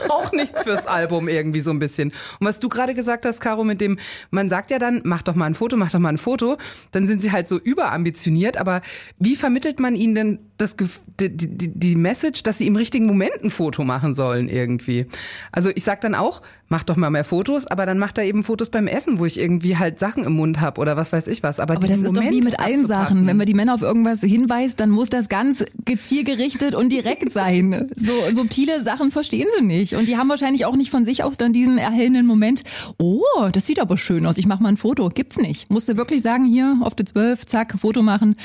Auch 0.09 0.31
nichts 0.31 0.63
fürs 0.63 0.87
Album 0.87 1.27
irgendwie 1.27 1.61
so 1.61 1.71
ein 1.71 1.79
bisschen. 1.79 2.11
Und 2.39 2.47
was 2.47 2.59
du 2.59 2.69
gerade 2.69 2.93
gesagt 2.93 3.25
hast, 3.25 3.39
Caro, 3.39 3.63
mit 3.63 3.81
dem, 3.81 3.99
man 4.31 4.49
sagt 4.49 4.71
ja 4.71 4.79
dann, 4.79 5.01
mach 5.03 5.21
doch 5.21 5.35
mal 5.35 5.45
ein 5.45 5.53
Foto, 5.53 5.77
mach 5.77 5.91
doch 5.91 5.99
mal 5.99 6.09
ein 6.09 6.17
Foto, 6.17 6.57
dann 6.91 7.05
sind 7.05 7.21
sie 7.21 7.31
halt 7.31 7.47
so 7.47 7.59
überambitioniert, 7.59 8.57
aber 8.57 8.81
wie 9.19 9.35
vermittelt 9.35 9.79
man 9.79 9.95
ihnen 9.95 10.15
denn 10.15 10.39
das, 10.57 10.75
die, 11.19 11.29
die, 11.29 11.67
die 11.67 11.95
Message, 11.95 12.43
dass 12.43 12.57
sie 12.57 12.67
im 12.67 12.75
richtigen 12.75 13.05
Moment 13.07 13.43
ein 13.43 13.51
Foto 13.51 13.83
machen 13.83 14.15
sollen 14.15 14.47
irgendwie? 14.47 15.05
Also 15.51 15.69
ich 15.75 15.83
sag 15.83 16.01
dann 16.01 16.15
auch, 16.15 16.41
mach 16.69 16.83
doch 16.83 16.95
mal 16.95 17.09
mehr 17.09 17.23
Fotos, 17.23 17.67
aber 17.67 17.85
dann 17.85 17.99
macht 17.99 18.17
er 18.17 18.23
eben 18.23 18.43
Fotos 18.43 18.69
beim 18.69 18.87
Essen, 18.87 19.19
wo 19.19 19.25
ich 19.25 19.39
irgendwie 19.39 19.77
halt 19.77 19.99
Sachen 19.99 20.23
im 20.23 20.33
Mund 20.33 20.61
habe 20.61 20.79
oder 20.79 20.95
was 20.95 21.11
weiß 21.11 21.27
ich 21.27 21.43
was. 21.43 21.59
Aber, 21.59 21.75
aber 21.75 21.87
das 21.87 21.99
ist 21.99 22.15
Moment 22.15 22.33
doch 22.33 22.37
wie 22.37 22.41
mit 22.41 22.59
allen 22.59 22.87
Sachen. 22.87 23.27
Wenn 23.27 23.37
man 23.37 23.45
die 23.45 23.53
Männer 23.53 23.75
auf 23.75 23.81
irgendwas 23.81 24.21
hinweist, 24.21 24.79
dann 24.79 24.89
muss 24.89 25.09
das 25.09 25.29
ganz 25.29 25.65
gezielgerichtet 25.83 26.73
und 26.73 26.91
direkt 26.91 27.31
sein. 27.31 27.89
So 27.95 28.13
subtile 28.31 28.81
Sachen 28.83 29.11
verstehen 29.11 29.47
sie 29.57 29.63
nicht. 29.63 29.95
Und 29.95 30.07
die 30.07 30.17
haben 30.17 30.29
wahrscheinlich 30.29 30.65
auch 30.65 30.75
nicht 30.75 30.89
von 30.89 31.05
sich 31.05 31.23
aus 31.23 31.37
dann 31.37 31.53
diesen 31.53 31.77
erhellenden 31.77 32.25
Moment, 32.25 32.63
oh, 32.97 33.21
das 33.51 33.65
sieht 33.65 33.79
aber 33.79 33.97
schön 33.97 34.25
aus, 34.25 34.37
ich 34.37 34.47
mache 34.47 34.63
mal 34.63 34.69
ein 34.69 34.77
Foto. 34.77 35.09
Gibt's 35.09 35.37
nicht. 35.37 35.69
Musste 35.69 35.97
wirklich 35.97 36.21
sagen, 36.21 36.45
hier 36.45 36.77
auf 36.81 36.95
die 36.95 37.05
12, 37.05 37.45
zack, 37.45 37.75
Foto 37.79 38.01
machen 38.01 38.35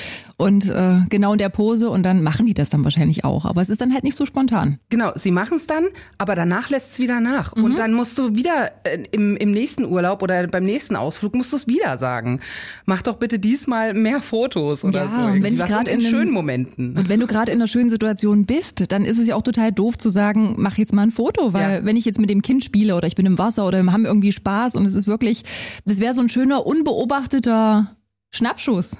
und 0.40 0.68
äh, 0.68 1.00
genau 1.10 1.32
in 1.32 1.38
der 1.38 1.50
Pose 1.50 1.90
und 1.90 2.02
dann 2.02 2.22
machen 2.22 2.46
die 2.46 2.54
das 2.54 2.70
dann 2.70 2.82
wahrscheinlich 2.82 3.24
auch. 3.24 3.44
Aber 3.44 3.60
es 3.60 3.68
ist 3.68 3.80
dann 3.80 3.92
halt 3.92 4.04
nicht 4.04 4.16
so 4.16 4.24
spontan. 4.26 4.78
Genau, 4.88 5.12
sie 5.14 5.30
machen 5.30 5.58
es 5.58 5.66
dann, 5.66 5.84
aber 6.18 6.34
danach 6.34 6.70
lässt 6.70 6.94
es 6.94 6.98
wieder 6.98 7.20
nach. 7.20 7.54
Mhm. 7.54 7.64
Und 7.64 7.78
dann 7.78 7.92
musst 7.92 8.18
du 8.18 8.34
wieder 8.34 8.72
äh, 8.84 9.04
im, 9.12 9.36
im 9.36 9.52
nächsten 9.52 9.84
Urlaub 9.84 10.22
oder 10.22 10.46
beim 10.46 10.64
nächsten 10.64 10.96
Ausflug 10.96 11.34
musst 11.34 11.52
du 11.52 11.56
es 11.56 11.66
wieder 11.68 11.98
sagen. 11.98 12.40
Mach 12.86 13.02
doch 13.02 13.16
bitte 13.16 13.38
diesmal 13.38 13.94
mehr 13.94 14.20
Fotos 14.20 14.82
oder 14.84 15.04
Ja, 15.04 15.10
so. 15.18 15.26
und 15.32 15.42
wenn 15.42 15.54
ich 15.54 15.60
grad 15.64 15.86
in, 15.88 16.00
in 16.00 16.06
schönen 16.10 16.30
Momenten. 16.32 16.96
Und 16.96 17.08
wenn 17.08 17.20
du 17.20 17.26
gerade 17.26 17.52
in 17.52 17.58
einer 17.58 17.68
schönen 17.68 17.90
Situation 17.90 18.46
bist, 18.46 18.90
dann 18.90 19.04
ist 19.04 19.18
es 19.18 19.28
ja 19.28 19.36
auch 19.36 19.42
total 19.42 19.72
doof 19.72 19.98
zu 19.98 20.08
sagen, 20.10 20.54
mach 20.58 20.78
jetzt 20.78 20.92
mal 20.94 21.02
ein 21.02 21.10
Foto, 21.10 21.52
weil 21.52 21.80
Ja. 21.80 21.84
wenn 21.84 21.96
ich 21.96 22.04
jetzt 22.06 22.18
mit 22.18 22.30
dem 22.30 22.42
Kind 22.42 22.64
spiele 22.64 22.96
oder 22.96 23.06
ich 23.06 23.14
bin 23.14 23.26
im 23.26 23.36
Wasser 23.38 23.66
oder 23.66 23.82
wir 23.82 23.92
haben 23.92 24.06
irgendwie 24.06 24.32
Spaß 24.32 24.74
und 24.76 24.86
es 24.86 24.94
ist 24.94 25.06
wirklich, 25.06 25.44
das 25.84 26.00
wäre 26.00 26.14
so 26.14 26.22
ein 26.22 26.28
schöner, 26.30 26.66
unbeobachteter 26.66 27.96
Schnappschuss. 28.30 28.98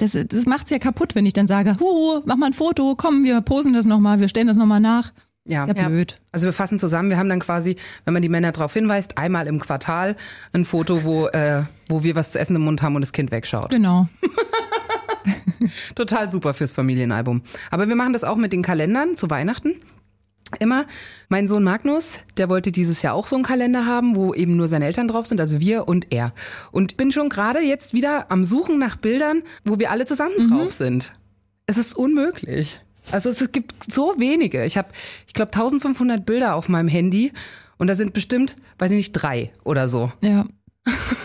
Das, 0.00 0.12
das 0.12 0.46
macht's 0.46 0.70
ja 0.70 0.78
kaputt, 0.78 1.14
wenn 1.14 1.26
ich 1.26 1.32
dann 1.32 1.46
sage, 1.46 1.76
huhu, 1.78 2.22
mach 2.24 2.36
mal 2.36 2.46
ein 2.46 2.52
Foto, 2.52 2.94
komm, 2.96 3.22
wir 3.24 3.40
posen 3.42 3.72
das 3.72 3.84
nochmal, 3.84 4.20
wir 4.20 4.28
stellen 4.28 4.46
das 4.46 4.56
nochmal 4.56 4.80
nach. 4.80 5.12
Ja. 5.46 5.66
Ja, 5.66 5.88
blöd. 5.88 6.20
Also 6.32 6.46
wir 6.46 6.52
fassen 6.52 6.78
zusammen, 6.78 7.10
wir 7.10 7.16
haben 7.16 7.28
dann 7.28 7.40
quasi, 7.40 7.76
wenn 8.04 8.14
man 8.14 8.22
die 8.22 8.28
Männer 8.28 8.52
darauf 8.52 8.72
hinweist, 8.72 9.18
einmal 9.18 9.46
im 9.46 9.58
Quartal 9.58 10.16
ein 10.52 10.64
Foto, 10.64 11.04
wo, 11.04 11.26
äh, 11.28 11.64
wo 11.88 12.02
wir 12.02 12.14
was 12.14 12.30
zu 12.30 12.38
essen 12.38 12.56
im 12.56 12.62
Mund 12.62 12.82
haben 12.82 12.94
und 12.94 13.02
das 13.02 13.12
Kind 13.12 13.30
wegschaut. 13.30 13.70
Genau. 13.70 14.08
Total 15.94 16.30
super 16.30 16.54
fürs 16.54 16.72
Familienalbum. 16.72 17.42
Aber 17.70 17.88
wir 17.88 17.96
machen 17.96 18.12
das 18.12 18.24
auch 18.24 18.36
mit 18.36 18.52
den 18.52 18.62
Kalendern 18.62 19.16
zu 19.16 19.28
Weihnachten. 19.28 19.76
Immer. 20.58 20.86
Mein 21.28 21.46
Sohn 21.48 21.62
Magnus, 21.62 22.18
der 22.36 22.48
wollte 22.48 22.72
dieses 22.72 23.02
Jahr 23.02 23.14
auch 23.14 23.26
so 23.26 23.36
einen 23.36 23.44
Kalender 23.44 23.86
haben, 23.86 24.16
wo 24.16 24.34
eben 24.34 24.56
nur 24.56 24.68
seine 24.68 24.86
Eltern 24.86 25.08
drauf 25.08 25.26
sind, 25.26 25.40
also 25.40 25.60
wir 25.60 25.86
und 25.88 26.08
er. 26.10 26.32
Und 26.72 26.96
bin 26.96 27.12
schon 27.12 27.28
gerade 27.28 27.60
jetzt 27.60 27.94
wieder 27.94 28.30
am 28.30 28.44
Suchen 28.44 28.78
nach 28.78 28.96
Bildern, 28.96 29.42
wo 29.64 29.78
wir 29.78 29.90
alle 29.90 30.06
zusammen 30.06 30.50
drauf 30.50 30.72
sind. 30.72 31.12
Es 31.66 31.78
ist 31.78 31.96
unmöglich. 31.96 32.80
Also 33.12 33.30
es 33.30 33.52
gibt 33.52 33.92
so 33.92 34.14
wenige. 34.18 34.64
Ich 34.64 34.76
habe, 34.76 34.88
ich 35.26 35.34
glaube, 35.34 35.52
1500 35.52 36.24
Bilder 36.26 36.54
auf 36.54 36.68
meinem 36.68 36.88
Handy 36.88 37.32
und 37.78 37.86
da 37.86 37.94
sind 37.94 38.12
bestimmt, 38.12 38.56
weiß 38.78 38.90
ich 38.90 38.96
nicht, 38.96 39.12
drei 39.12 39.52
oder 39.64 39.88
so. 39.88 40.12
Ja. 40.22 40.46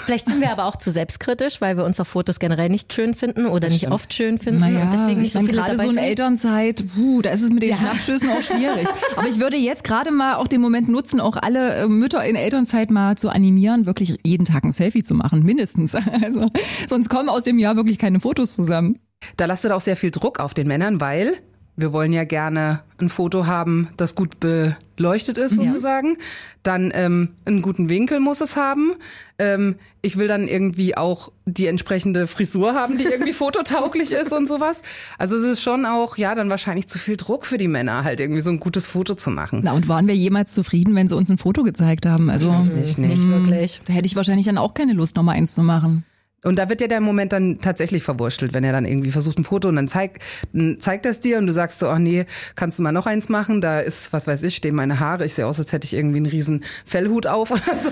Vielleicht 0.06 0.28
sind 0.28 0.42
wir 0.42 0.52
aber 0.52 0.66
auch 0.66 0.76
zu 0.76 0.92
selbstkritisch, 0.92 1.62
weil 1.62 1.78
wir 1.78 1.86
uns 1.86 2.00
auf 2.00 2.08
Fotos 2.08 2.40
generell 2.40 2.70
nicht 2.70 2.94
schön 2.94 3.14
finden 3.14 3.46
oder 3.46 3.70
nicht 3.70 3.80
stimmt. 3.80 3.94
oft 3.94 4.14
schön 4.14 4.38
finden 4.38 4.60
Naja, 4.60 4.84
und 4.84 4.94
deswegen 4.94 5.12
ich 5.12 5.18
nicht 5.18 5.34
so 5.34 5.40
meine, 5.40 5.50
viele 5.50 5.62
gerade 5.62 5.78
so 5.78 5.90
in. 5.90 5.98
Elternzeit, 5.98 6.84
puh, 6.94 7.22
da 7.22 7.32
ist 7.32 7.42
es 7.42 7.52
mit 7.52 7.64
den 7.64 7.78
Schnappschüssen 7.78 8.30
auch 8.30 8.42
schwierig. 8.42 8.88
Aber 9.16 9.28
ich 9.28 9.40
würde 9.40 9.58
jetzt 9.58 9.84
gerade 9.84 10.12
mal 10.12 10.36
auch 10.36 10.48
den 10.48 10.62
Moment 10.62 10.90
nutzen, 10.90 11.20
auch 11.20 11.38
alle 11.38 11.76
äh, 11.76 11.88
Mütter 11.88 12.24
in 12.24 12.36
Elternzeit 12.36 12.92
mal 12.92 13.18
zu 13.18 13.30
animieren, 13.30 13.86
wirklich 13.86 14.18
jeden 14.24 14.46
Tag 14.46 14.64
ein 14.64 14.72
Selfie 14.72 15.04
zu 15.04 15.16
machen, 15.16 15.44
mindestens. 15.44 15.96
Also 16.26 16.46
sonst 16.88 17.10
kommen 17.10 17.30
aus 17.30 17.44
dem 17.44 17.60
Jahr 17.60 17.76
wirklich 17.76 18.00
keine 18.00 18.20
Fotos 18.20 18.56
zusammen. 18.56 19.00
Da 19.38 19.46
lastet 19.46 19.72
auch 19.72 19.82
sehr 19.82 19.96
viel 19.96 20.12
Druck 20.12 20.40
auf 20.40 20.54
den 20.54 20.68
Männern, 20.68 21.02
weil 21.02 21.38
wir 21.78 21.92
wollen 21.92 22.14
ja 22.14 22.24
gerne 22.24 22.82
ein 22.98 23.10
Foto 23.10 23.48
haben, 23.48 23.90
das 23.98 24.16
gut 24.16 24.40
beleuchtet 24.40 25.38
ist 25.38 25.56
sozusagen. 25.56 26.18
Dann 26.64 26.92
ähm, 26.96 27.30
einen 27.44 27.62
guten 27.62 27.90
Winkel 27.90 28.20
muss 28.22 28.40
es 28.40 28.56
haben. 28.56 28.94
Ähm, 29.38 29.76
ich 30.02 30.18
will 30.18 30.28
dann 30.28 30.48
irgendwie 30.48 30.96
auch 30.96 31.32
die 31.46 31.68
entsprechende 31.68 32.28
Frisur 32.28 32.74
haben, 32.74 32.98
die 32.98 33.04
irgendwie 33.04 33.34
fototauglich 33.34 34.14
ist 34.14 34.32
und 34.32 34.48
sowas. 34.48 34.82
Also 35.18 35.36
es 35.36 35.44
ist 35.44 35.62
schon 35.62 35.86
auch, 35.86 36.18
ja, 36.18 36.34
dann 36.34 36.50
wahrscheinlich 36.50 36.88
zu 36.88 36.98
viel 36.98 37.18
Druck 37.18 37.46
für 37.46 37.58
die 37.58 37.68
Männer, 37.68 38.06
halt 38.06 38.22
irgendwie 38.22 38.42
so 38.42 38.50
ein 38.52 38.60
gutes 38.60 38.88
Foto 38.88 39.16
zu 39.16 39.30
machen. 39.30 39.60
Na 39.64 39.74
und 39.74 39.90
waren 39.90 40.08
wir 40.08 40.16
jemals 40.16 40.54
zufrieden, 40.54 40.96
wenn 40.96 41.10
sie 41.10 41.16
uns 41.16 41.30
ein 41.30 41.38
Foto 41.38 41.64
gezeigt 41.64 42.06
haben? 42.06 42.30
Also 42.30 42.52
Nicht, 42.54 42.98
nicht. 42.98 42.98
Nicht 42.98 43.28
wirklich. 43.28 43.82
da 43.86 43.94
hätte 43.94 44.06
ich 44.06 44.16
wahrscheinlich 44.16 44.46
dann 44.46 44.58
auch 44.58 44.74
keine 44.74 44.94
Lust, 44.94 45.18
nochmal 45.18 45.36
eins 45.36 45.54
zu 45.54 45.64
machen. 45.64 46.06
Und 46.46 46.58
da 46.58 46.70
wird 46.70 46.80
ja 46.80 46.88
der 46.88 47.02
Moment 47.02 47.34
dann 47.34 47.60
tatsächlich 47.60 48.04
verwurschtelt, 48.04 48.54
wenn 48.54 48.64
er 48.64 48.72
dann 48.72 48.86
irgendwie 48.86 49.12
versucht 49.12 49.40
ein 49.40 49.44
Foto 49.44 49.68
und 49.68 49.76
dann 49.76 49.88
zeigt, 49.88 50.22
dann 50.54 50.78
zeigt 50.80 51.06
das 51.06 51.20
dir 51.20 51.40
und 51.40 51.48
du 51.48 51.54
sagst 51.54 51.80
so, 51.80 51.88
ach 51.90 51.98
nee, 51.98 52.26
kannst 52.56 52.78
du 52.78 52.84
mal 52.84 52.92
noch 52.92 53.08
eins 53.08 53.30
machen? 53.30 53.62
Da 53.62 53.80
ist, 53.80 54.14
was 54.14 54.28
weiß 54.28 54.44
ich, 54.44 54.56
stehen 54.56 54.76
meine 54.76 55.00
Haare. 55.00 55.26
Ich 55.26 55.34
sehe 55.34 55.48
aus, 55.48 55.60
als 55.60 55.72
hätte 55.72 55.86
ich 55.86 55.94
irgendwie 55.94 56.18
einen 56.18 56.28
riesen 56.28 56.64
Fellhut 56.86 57.26
auf 57.26 57.50
oder 57.50 57.62
so. 57.74 57.90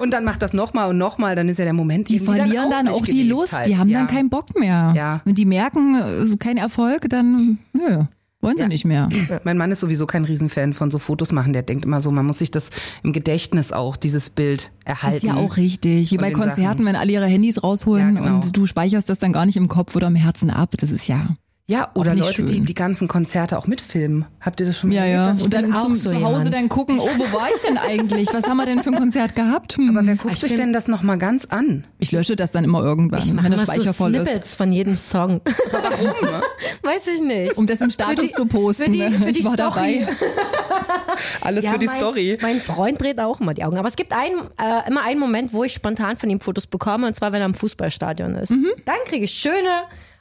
und 0.00 0.12
dann 0.12 0.24
macht 0.24 0.40
das 0.40 0.52
nochmal 0.52 0.88
und 0.88 0.98
nochmal, 0.98 1.34
dann 1.34 1.48
ist 1.48 1.58
ja 1.58 1.64
der 1.64 1.74
Moment 1.74 2.08
Die 2.08 2.20
verlieren 2.20 2.70
dann 2.70 2.86
nicht 2.86 2.94
auch 2.94 3.04
die 3.04 3.24
Lust, 3.24 3.56
die 3.66 3.76
haben 3.76 3.88
ja. 3.88 3.98
dann 3.98 4.06
keinen 4.06 4.30
Bock 4.30 4.58
mehr. 4.58 4.92
Ja. 4.94 5.20
Wenn 5.24 5.34
die 5.34 5.46
merken, 5.46 5.96
es 6.22 6.30
ist 6.30 6.40
kein 6.40 6.58
Erfolg, 6.58 7.08
dann 7.08 7.58
nö, 7.72 8.04
wollen 8.40 8.56
sie 8.56 8.62
Ja. 8.62 8.68
nicht 8.68 8.84
mehr. 8.84 9.08
Mein 9.44 9.56
Mann 9.56 9.70
ist 9.72 9.80
sowieso 9.80 10.06
kein 10.06 10.24
Riesenfan 10.24 10.72
von 10.72 10.90
so 10.90 10.98
Fotos 10.98 11.32
machen. 11.32 11.52
Der 11.52 11.62
denkt 11.62 11.84
immer 11.84 12.00
so, 12.00 12.10
man 12.10 12.26
muss 12.26 12.38
sich 12.38 12.50
das 12.50 12.70
im 13.02 13.12
Gedächtnis 13.12 13.72
auch, 13.72 13.96
dieses 13.96 14.30
Bild 14.30 14.70
erhalten. 14.84 15.16
Ist 15.16 15.22
ja 15.24 15.34
auch 15.36 15.56
richtig. 15.56 16.12
Wie 16.12 16.16
bei 16.18 16.32
Konzerten, 16.32 16.62
Sachen. 16.62 16.84
wenn 16.86 16.96
alle 16.96 17.12
ihre 17.12 17.26
Handys 17.26 17.62
rausholen 17.62 18.16
Ja, 18.16 18.20
genau. 18.22 18.34
und 18.36 18.56
du 18.56 18.66
speicherst 18.66 19.08
das 19.08 19.18
dann 19.18 19.32
gar 19.32 19.46
nicht 19.46 19.56
im 19.56 19.68
Kopf 19.68 19.96
oder 19.96 20.06
im 20.08 20.16
Herzen 20.16 20.50
ab. 20.50 20.74
Das 20.78 20.90
ist 20.92 21.08
ja. 21.08 21.36
Ja, 21.68 21.90
oder 21.94 22.14
Leute, 22.14 22.44
die 22.44 22.54
schön. 22.58 22.64
die 22.64 22.74
ganzen 22.74 23.08
Konzerte 23.08 23.58
auch 23.58 23.66
mitfilmen. 23.66 24.24
Habt 24.40 24.60
ihr 24.60 24.66
das 24.66 24.78
schon 24.78 24.90
mal 24.90 24.94
Ja, 24.96 25.04
erlebt? 25.04 25.38
ja. 25.40 25.44
Und 25.46 25.52
dann 25.52 25.76
zum, 25.80 25.96
so 25.96 26.10
zu 26.10 26.22
Hause 26.22 26.44
jemand. 26.44 26.54
dann 26.54 26.68
gucken, 26.68 27.00
oh, 27.00 27.08
wo 27.18 27.24
war 27.36 27.48
ich 27.52 27.60
denn 27.62 27.76
eigentlich? 27.76 28.28
Was 28.32 28.46
haben 28.48 28.58
wir 28.58 28.66
denn 28.66 28.84
für 28.84 28.90
ein 28.90 28.94
Konzert 28.96 29.34
gehabt? 29.34 29.76
Hm. 29.76 29.90
Aber 29.96 30.06
wer 30.06 30.14
guckt 30.14 30.34
Ich 30.34 30.38
sich 30.38 30.54
denn 30.54 30.72
das 30.72 30.86
nochmal 30.86 31.18
ganz 31.18 31.44
an? 31.46 31.84
ich 31.98 32.12
lösche 32.12 32.36
das 32.36 32.52
dann 32.52 32.62
immer 32.62 32.84
irgendwann, 32.84 33.18
Ich 33.18 33.32
mache 33.32 33.46
wenn 33.46 33.50
der 33.50 33.58
mal 33.62 33.66
so 33.66 33.72
Speicher 33.72 33.94
voll 33.94 34.14
ist. 34.14 34.28
Snippets 34.28 34.54
von 34.54 34.70
jedem 34.72 34.96
Song. 34.96 35.40
Warum? 35.72 36.40
Weiß 36.82 37.04
ich 37.12 37.20
nicht. 37.20 37.56
Um 37.58 37.66
das 37.66 37.80
im 37.80 37.90
Status 37.90 38.26
die- 38.26 38.32
zu 38.32 38.46
posten. 38.46 38.84
für 38.84 38.90
die- 38.92 38.98
ne? 39.00 39.10
für 39.10 39.32
die 39.32 39.38
ich 39.40 39.44
war 39.44 39.54
Story. 39.54 40.06
dabei. 40.06 40.16
Alles 41.40 41.64
Ja, 41.64 41.72
für 41.72 41.78
die 41.80 41.86
mein, 41.86 41.96
Story. 41.96 42.38
Mein 42.42 42.60
Freund 42.60 43.00
dreht 43.02 43.18
auch 43.20 43.40
immer 43.40 43.54
die 43.54 43.64
Augen. 43.64 43.76
Aber 43.76 43.88
es 43.88 43.96
gibt 43.96 44.12
ein, 44.12 44.30
äh, 44.62 44.88
immer 44.88 45.02
einen 45.02 45.18
Moment, 45.18 45.52
wo 45.52 45.64
ich 45.64 45.72
spontan 45.72 46.14
von 46.14 46.30
ihm 46.30 46.38
Fotos 46.40 46.68
bekomme, 46.68 47.08
und 47.08 47.14
zwar, 47.16 47.32
wenn 47.32 47.40
er 47.42 47.46
im 47.46 47.54
Fußballstadion 47.54 48.36
ist. 48.36 48.50
Mhm. 48.50 48.68
Dann 48.84 48.94
kriege 49.06 49.24
ich 49.24 49.32
schöne, 49.32 49.56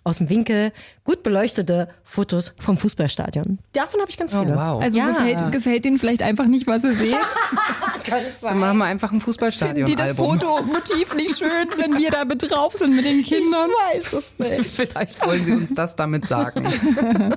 aus 0.06 0.20
dem 0.20 0.30
Winkel, 0.30 0.72
gut 1.04 1.24
beleuchtete 1.24 1.90
Fotos 2.04 2.54
vom 2.60 2.78
Fußballstadion. 2.78 3.58
Davon 3.74 4.00
habe 4.00 4.10
ich 4.10 4.18
ganz 4.18 4.34
Oh, 4.36 4.42
viele. 4.44 4.56
wow. 4.56 4.82
Also 4.82 5.00
Ja. 5.00 5.08
gefällt, 5.08 5.52
gefällt 5.52 5.84
denen 5.84 5.98
vielleicht 6.00 6.22
einfach 6.22 6.46
nicht, 6.46 6.68
was 6.68 6.84
sie 6.84 6.94
sehen. 6.94 7.18
Dann 8.42 8.60
machen 8.60 8.78
wir 8.78 8.86
einfach 8.86 9.08
ein 9.10 9.20
Finden 9.20 9.26
Fußballstadion. 9.26 9.86
die 9.88 9.96
das 9.96 10.14
Fotomotiv 10.14 11.16
nicht 11.16 11.40
schön, 11.40 11.50
wenn 11.78 11.98
wir 11.98 12.12
da 12.12 12.24
mit 12.24 12.50
drauf 12.50 12.74
sind 12.76 12.96
mit 12.96 13.04
den 13.04 13.24
Kindern? 13.24 13.70
weiß 13.92 14.14
es 14.14 14.32
nicht. 14.38 14.70
Vielleicht 14.76 15.26
wollen 15.26 15.44
sie 15.44 15.54
uns 15.54 15.74
das 15.74 15.96
damit 15.96 16.28
sagen. 16.28 16.66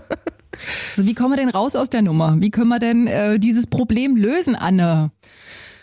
Also 0.90 1.06
wie 1.08 1.14
kommen 1.14 1.30
wir 1.30 1.36
denn 1.36 1.50
raus 1.50 1.76
aus 1.76 1.88
der 1.88 2.02
Nummer? 2.02 2.34
Wie 2.40 2.50
können 2.50 2.66
wir 2.68 2.80
denn 2.80 3.06
äh, 3.06 3.38
dieses 3.38 3.68
Problem 3.68 4.16
lösen, 4.16 4.56
Anne? 4.56 5.12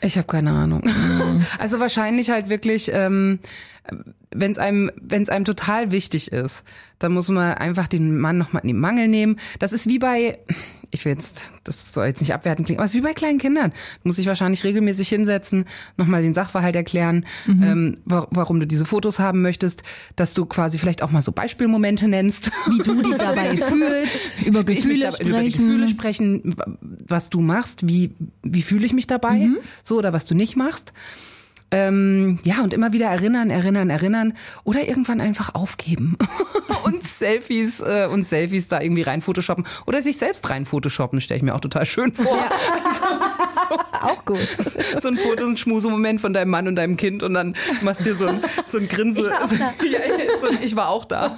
Ich 0.05 0.17
habe 0.17 0.27
keine 0.27 0.51
Ahnung. 0.51 0.83
Also 1.59 1.79
wahrscheinlich 1.79 2.29
halt 2.29 2.49
wirklich, 2.49 2.91
ähm, 2.93 3.39
wenn 4.33 4.51
es 4.51 4.57
einem, 4.57 4.91
wenn 5.01 5.21
es 5.21 5.29
einem 5.29 5.45
total 5.45 5.91
wichtig 5.91 6.31
ist, 6.31 6.63
dann 6.99 7.13
muss 7.13 7.27
man 7.29 7.53
einfach 7.55 7.87
den 7.87 8.17
Mann 8.19 8.37
nochmal 8.37 8.61
in 8.63 8.69
den 8.69 8.79
Mangel 8.79 9.07
nehmen. 9.07 9.37
Das 9.59 9.73
ist 9.73 9.87
wie 9.87 9.99
bei, 9.99 10.39
ich 10.91 11.03
will 11.05 11.13
jetzt, 11.13 11.53
das 11.65 11.93
soll 11.93 12.07
jetzt 12.07 12.21
nicht 12.21 12.33
abwertend 12.33 12.65
klingen, 12.67 12.79
aber 12.79 12.85
es 12.85 12.91
ist 12.93 12.97
wie 12.97 13.01
bei 13.03 13.13
kleinen 13.13 13.37
Kindern. 13.37 13.71
Du 13.71 14.07
musst 14.07 14.17
dich 14.17 14.27
wahrscheinlich 14.27 14.63
regelmäßig 14.63 15.09
hinsetzen, 15.09 15.65
nochmal 15.97 16.21
den 16.21 16.33
Sachverhalt 16.33 16.75
erklären, 16.75 17.25
ähm, 17.47 17.97
wa 18.05 18.27
warum 18.31 18.59
du 18.59 18.65
diese 18.67 18.85
Fotos 18.85 19.19
haben 19.19 19.41
möchtest, 19.41 19.83
dass 20.15 20.33
du 20.33 20.45
quasi 20.45 20.77
vielleicht 20.77 21.01
auch 21.03 21.11
mal 21.11 21.21
so 21.21 21.31
Beispielmomente 21.31 22.07
nennst. 22.07 22.49
Wie 22.67 22.77
du 22.83 23.01
dich 23.01 23.17
dabei 23.17 23.57
fühlst, 23.57 24.41
über 24.45 24.63
Gefühle 24.63 24.99
dabei- 25.11 25.23
Über 25.29 25.39
die 25.41 25.49
Gefühle 25.51 25.87
sprechen. 25.89 26.55
Was 27.05 27.29
du 27.29 27.41
machst, 27.41 27.87
wie, 27.87 28.11
wie 28.43 28.61
fühle 28.61 28.85
ich 28.85 28.93
mich 28.93 29.07
dabei, 29.07 29.35
Mhm. 29.35 29.57
so 29.83 29.97
oder 29.97 30.11
was 30.13 30.25
du 30.25 30.35
nicht 30.35 30.55
machst. 30.55 30.93
Ähm, 31.71 32.39
ja, 32.43 32.61
und 32.61 32.73
immer 32.73 32.93
wieder 32.93 33.07
erinnern, 33.07 33.49
erinnern, 33.49 33.89
erinnern 33.89 34.33
oder 34.63 34.87
irgendwann 34.87 35.19
einfach 35.19 35.55
aufgeben 35.55 36.15
und 36.85 37.03
Selfies 37.17 37.81
äh, 37.81 38.07
und 38.09 38.25
Selfies 38.27 38.67
da 38.67 38.79
irgendwie 38.79 39.01
rein 39.01 39.21
photoshoppen 39.21 39.65
oder 39.87 40.01
sich 40.03 40.17
selbst 40.17 40.47
rein 40.49 40.65
photoshoppen, 40.65 41.19
stelle 41.21 41.39
ich 41.39 41.43
mir 41.43 41.55
auch 41.55 41.59
total 41.59 41.85
schön 41.87 42.13
vor. 42.13 42.37
Auch 44.01 44.25
gut. 44.25 44.47
So 45.01 45.07
ein 45.07 45.17
Foto, 45.17 45.45
ein 45.45 45.57
Schmusemoment 45.57 46.21
von 46.21 46.33
deinem 46.33 46.49
Mann 46.49 46.67
und 46.67 46.75
deinem 46.75 46.97
Kind 46.97 47.23
und 47.23 47.33
dann 47.33 47.55
machst 47.81 48.01
du 48.01 48.05
dir 48.05 48.15
so 48.15 48.27
ein, 48.27 48.41
so 48.71 48.77
ein 48.77 48.87
Grinse. 48.87 49.21
Ich 49.21 49.25
war 49.29 49.41
auch 49.41 49.49
da. 49.49 49.73
Ja, 49.85 49.99
so 50.41 50.47
ein, 50.47 50.57
ich 50.63 50.75
war 50.75 50.89
auch 50.89 51.05
da. 51.05 51.37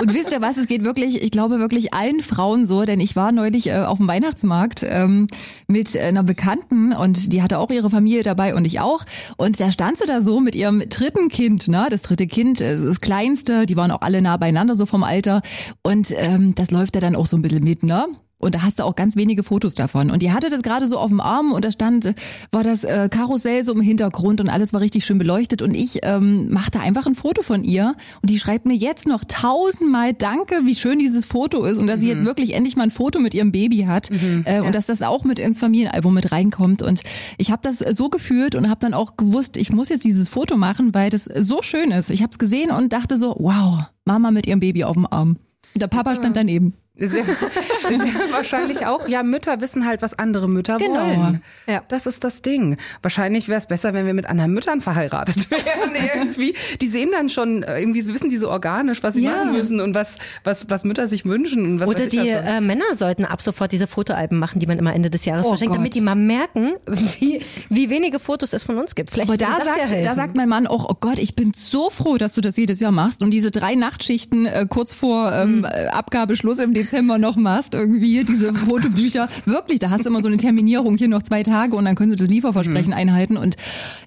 Und 0.00 0.14
wisst 0.14 0.32
ihr 0.32 0.40
was, 0.40 0.56
es 0.56 0.66
geht 0.66 0.84
wirklich, 0.84 1.22
ich 1.22 1.30
glaube 1.30 1.58
wirklich 1.58 1.94
allen 1.94 2.22
Frauen 2.22 2.66
so, 2.66 2.84
denn 2.84 3.00
ich 3.00 3.16
war 3.16 3.32
neulich 3.32 3.68
äh, 3.68 3.80
auf 3.80 3.98
dem 3.98 4.08
Weihnachtsmarkt 4.08 4.84
ähm, 4.88 5.26
mit 5.66 5.96
einer 5.96 6.22
Bekannten 6.22 6.92
und 6.92 7.32
die 7.32 7.42
hatte 7.42 7.58
auch 7.58 7.70
ihre 7.70 7.90
Familie 7.90 8.22
dabei 8.22 8.54
und 8.54 8.64
ich 8.64 8.80
auch. 8.80 9.04
Und 9.36 9.60
da 9.60 9.70
stand 9.70 9.98
sie 9.98 10.06
da 10.06 10.22
so 10.22 10.40
mit 10.40 10.54
ihrem 10.54 10.88
dritten 10.88 11.28
Kind, 11.28 11.68
ne? 11.68 11.86
Das 11.90 12.02
dritte 12.02 12.26
Kind, 12.26 12.60
äh, 12.60 12.76
das 12.76 13.00
kleinste, 13.00 13.66
die 13.66 13.76
waren 13.76 13.90
auch 13.90 14.02
alle 14.02 14.22
nah 14.22 14.36
beieinander 14.36 14.74
so 14.74 14.86
vom 14.86 15.04
Alter. 15.04 15.42
Und 15.82 16.08
ähm, 16.16 16.54
das 16.54 16.70
läuft 16.70 16.94
ja 16.94 17.00
dann 17.00 17.16
auch 17.16 17.26
so 17.26 17.36
ein 17.36 17.42
bisschen 17.42 17.64
mit, 17.64 17.82
ne? 17.82 18.06
Und 18.42 18.56
da 18.56 18.62
hast 18.62 18.80
du 18.80 18.84
auch 18.84 18.96
ganz 18.96 19.14
wenige 19.14 19.44
Fotos 19.44 19.74
davon. 19.74 20.10
Und 20.10 20.20
die 20.20 20.32
hatte 20.32 20.50
das 20.50 20.62
gerade 20.62 20.88
so 20.88 20.98
auf 20.98 21.08
dem 21.08 21.20
Arm 21.20 21.52
und 21.52 21.64
da 21.64 21.70
stand, 21.70 22.12
war 22.50 22.64
das 22.64 22.82
äh, 22.82 23.08
Karussell 23.08 23.62
so 23.62 23.72
im 23.72 23.80
Hintergrund 23.80 24.40
und 24.40 24.48
alles 24.48 24.72
war 24.72 24.80
richtig 24.80 25.06
schön 25.06 25.18
beleuchtet. 25.18 25.62
Und 25.62 25.74
ich 25.74 26.00
ähm, 26.02 26.50
machte 26.50 26.80
einfach 26.80 27.06
ein 27.06 27.14
Foto 27.14 27.42
von 27.42 27.62
ihr 27.62 27.94
und 28.20 28.30
die 28.30 28.40
schreibt 28.40 28.66
mir 28.66 28.74
jetzt 28.74 29.06
noch 29.06 29.24
tausendmal 29.24 30.12
Danke, 30.12 30.62
wie 30.64 30.74
schön 30.74 30.98
dieses 30.98 31.24
Foto 31.24 31.64
ist 31.64 31.78
und 31.78 31.86
dass 31.86 32.00
sie 32.00 32.08
jetzt 32.08 32.24
wirklich 32.24 32.54
endlich 32.54 32.76
mal 32.76 32.84
ein 32.84 32.90
Foto 32.90 33.20
mit 33.20 33.32
ihrem 33.32 33.52
Baby 33.52 33.84
hat 33.84 34.10
äh, 34.44 34.60
und 34.60 34.74
dass 34.74 34.86
das 34.86 35.02
auch 35.02 35.22
mit 35.22 35.38
ins 35.38 35.60
Familienalbum 35.60 36.12
mit 36.12 36.32
reinkommt. 36.32 36.82
Und 36.82 37.02
ich 37.38 37.52
habe 37.52 37.62
das 37.62 37.78
so 37.78 38.08
gefühlt 38.08 38.56
und 38.56 38.68
habe 38.68 38.80
dann 38.80 38.92
auch 38.92 39.16
gewusst, 39.16 39.56
ich 39.56 39.72
muss 39.72 39.88
jetzt 39.88 40.04
dieses 40.04 40.28
Foto 40.28 40.56
machen, 40.56 40.94
weil 40.94 41.10
das 41.10 41.24
so 41.24 41.62
schön 41.62 41.92
ist. 41.92 42.10
Ich 42.10 42.22
habe 42.22 42.32
es 42.32 42.38
gesehen 42.38 42.72
und 42.72 42.92
dachte 42.92 43.16
so, 43.18 43.36
wow, 43.38 43.84
Mama 44.04 44.32
mit 44.32 44.48
ihrem 44.48 44.58
Baby 44.60 44.82
auf 44.82 44.94
dem 44.94 45.06
Arm. 45.08 45.36
Der 45.76 45.86
Papa 45.86 46.16
stand 46.16 46.36
daneben. 46.36 46.74
Sehr, 46.94 47.24
sehr 47.88 47.98
wahrscheinlich 48.32 48.84
auch. 48.84 49.08
Ja, 49.08 49.22
Mütter 49.22 49.60
wissen 49.62 49.86
halt, 49.86 50.02
was 50.02 50.18
andere 50.18 50.46
Mütter 50.46 50.76
Genau. 50.76 50.94
wollen. 51.00 51.42
Ja. 51.66 51.82
Das 51.88 52.04
ist 52.06 52.22
das 52.22 52.42
Ding. 52.42 52.76
Wahrscheinlich 53.00 53.48
wäre 53.48 53.58
es 53.58 53.66
besser, 53.66 53.94
wenn 53.94 54.04
wir 54.04 54.12
mit 54.12 54.26
anderen 54.26 54.52
Müttern 54.52 54.82
verheiratet 54.82 55.50
wären 55.50 55.94
irgendwie. 55.94 56.54
Die 56.82 56.86
sehen 56.88 57.08
dann 57.10 57.30
schon, 57.30 57.62
äh, 57.62 57.80
irgendwie 57.80 58.04
wissen 58.06 58.28
die 58.28 58.36
so 58.36 58.50
organisch, 58.50 59.02
was 59.02 59.14
sie 59.14 59.22
Ja. 59.22 59.30
machen 59.30 59.52
müssen 59.52 59.80
und 59.80 59.94
was, 59.94 60.18
was, 60.44 60.68
was 60.68 60.84
Mütter 60.84 61.06
sich 61.06 61.24
wünschen. 61.24 61.64
Und 61.64 61.80
was 61.80 61.88
Oder 61.88 62.06
die 62.08 62.28
äh, 62.28 62.60
Männer 62.60 62.84
sollten 62.94 63.24
ab 63.24 63.40
sofort 63.40 63.72
diese 63.72 63.86
Fotoalben 63.86 64.38
machen, 64.38 64.60
die 64.60 64.66
man 64.66 64.78
immer 64.78 64.94
Ende 64.94 65.08
des 65.08 65.24
Jahres 65.24 65.46
Oh 65.46 65.50
verschenkt, 65.50 65.70
Gott. 65.70 65.78
damit 65.78 65.94
die 65.94 66.02
mal 66.02 66.14
merken, 66.14 66.72
wie, 66.86 67.40
wie 67.70 67.88
wenige 67.88 68.18
Fotos 68.20 68.52
es 68.52 68.64
von 68.64 68.76
uns 68.76 68.94
gibt. 68.94 69.10
Vielleicht 69.10 69.30
Aber 69.30 69.38
da 69.38 69.58
ja 69.58 69.64
sagt, 69.64 69.78
helfen. 69.80 70.04
da 70.04 70.14
sagt 70.14 70.36
mein 70.36 70.48
Mann 70.48 70.66
auch, 70.66 70.90
oh 70.90 70.96
Gott, 71.00 71.18
ich 71.18 71.34
bin 71.36 71.52
so 71.56 71.88
froh, 71.88 72.18
dass 72.18 72.34
du 72.34 72.42
das 72.42 72.58
jedes 72.58 72.80
Jahr 72.80 72.92
machst 72.92 73.22
und 73.22 73.30
diese 73.30 73.50
drei 73.50 73.74
Nachtschichten 73.76 74.44
äh, 74.44 74.66
kurz 74.68 74.92
vor 74.92 75.32
ähm, 75.32 75.64
äh, 75.64 75.86
Abgabeschluss 75.86 76.58
im 76.58 76.74
Dezember 76.82 77.18
noch 77.18 77.36
machst, 77.36 77.74
irgendwie 77.74 78.24
diese 78.24 78.52
Fotobücher. 78.52 79.28
Wirklich, 79.46 79.78
da 79.78 79.90
hast 79.90 80.04
du 80.04 80.10
immer 80.10 80.20
so 80.20 80.28
eine 80.28 80.36
Terminierung, 80.36 80.96
hier 80.96 81.08
noch 81.08 81.22
zwei 81.22 81.42
Tage 81.42 81.76
und 81.76 81.84
dann 81.84 81.94
können 81.94 82.10
sie 82.10 82.16
das 82.16 82.28
Lieferversprechen 82.28 82.92
einhalten 82.92 83.36
und 83.36 83.56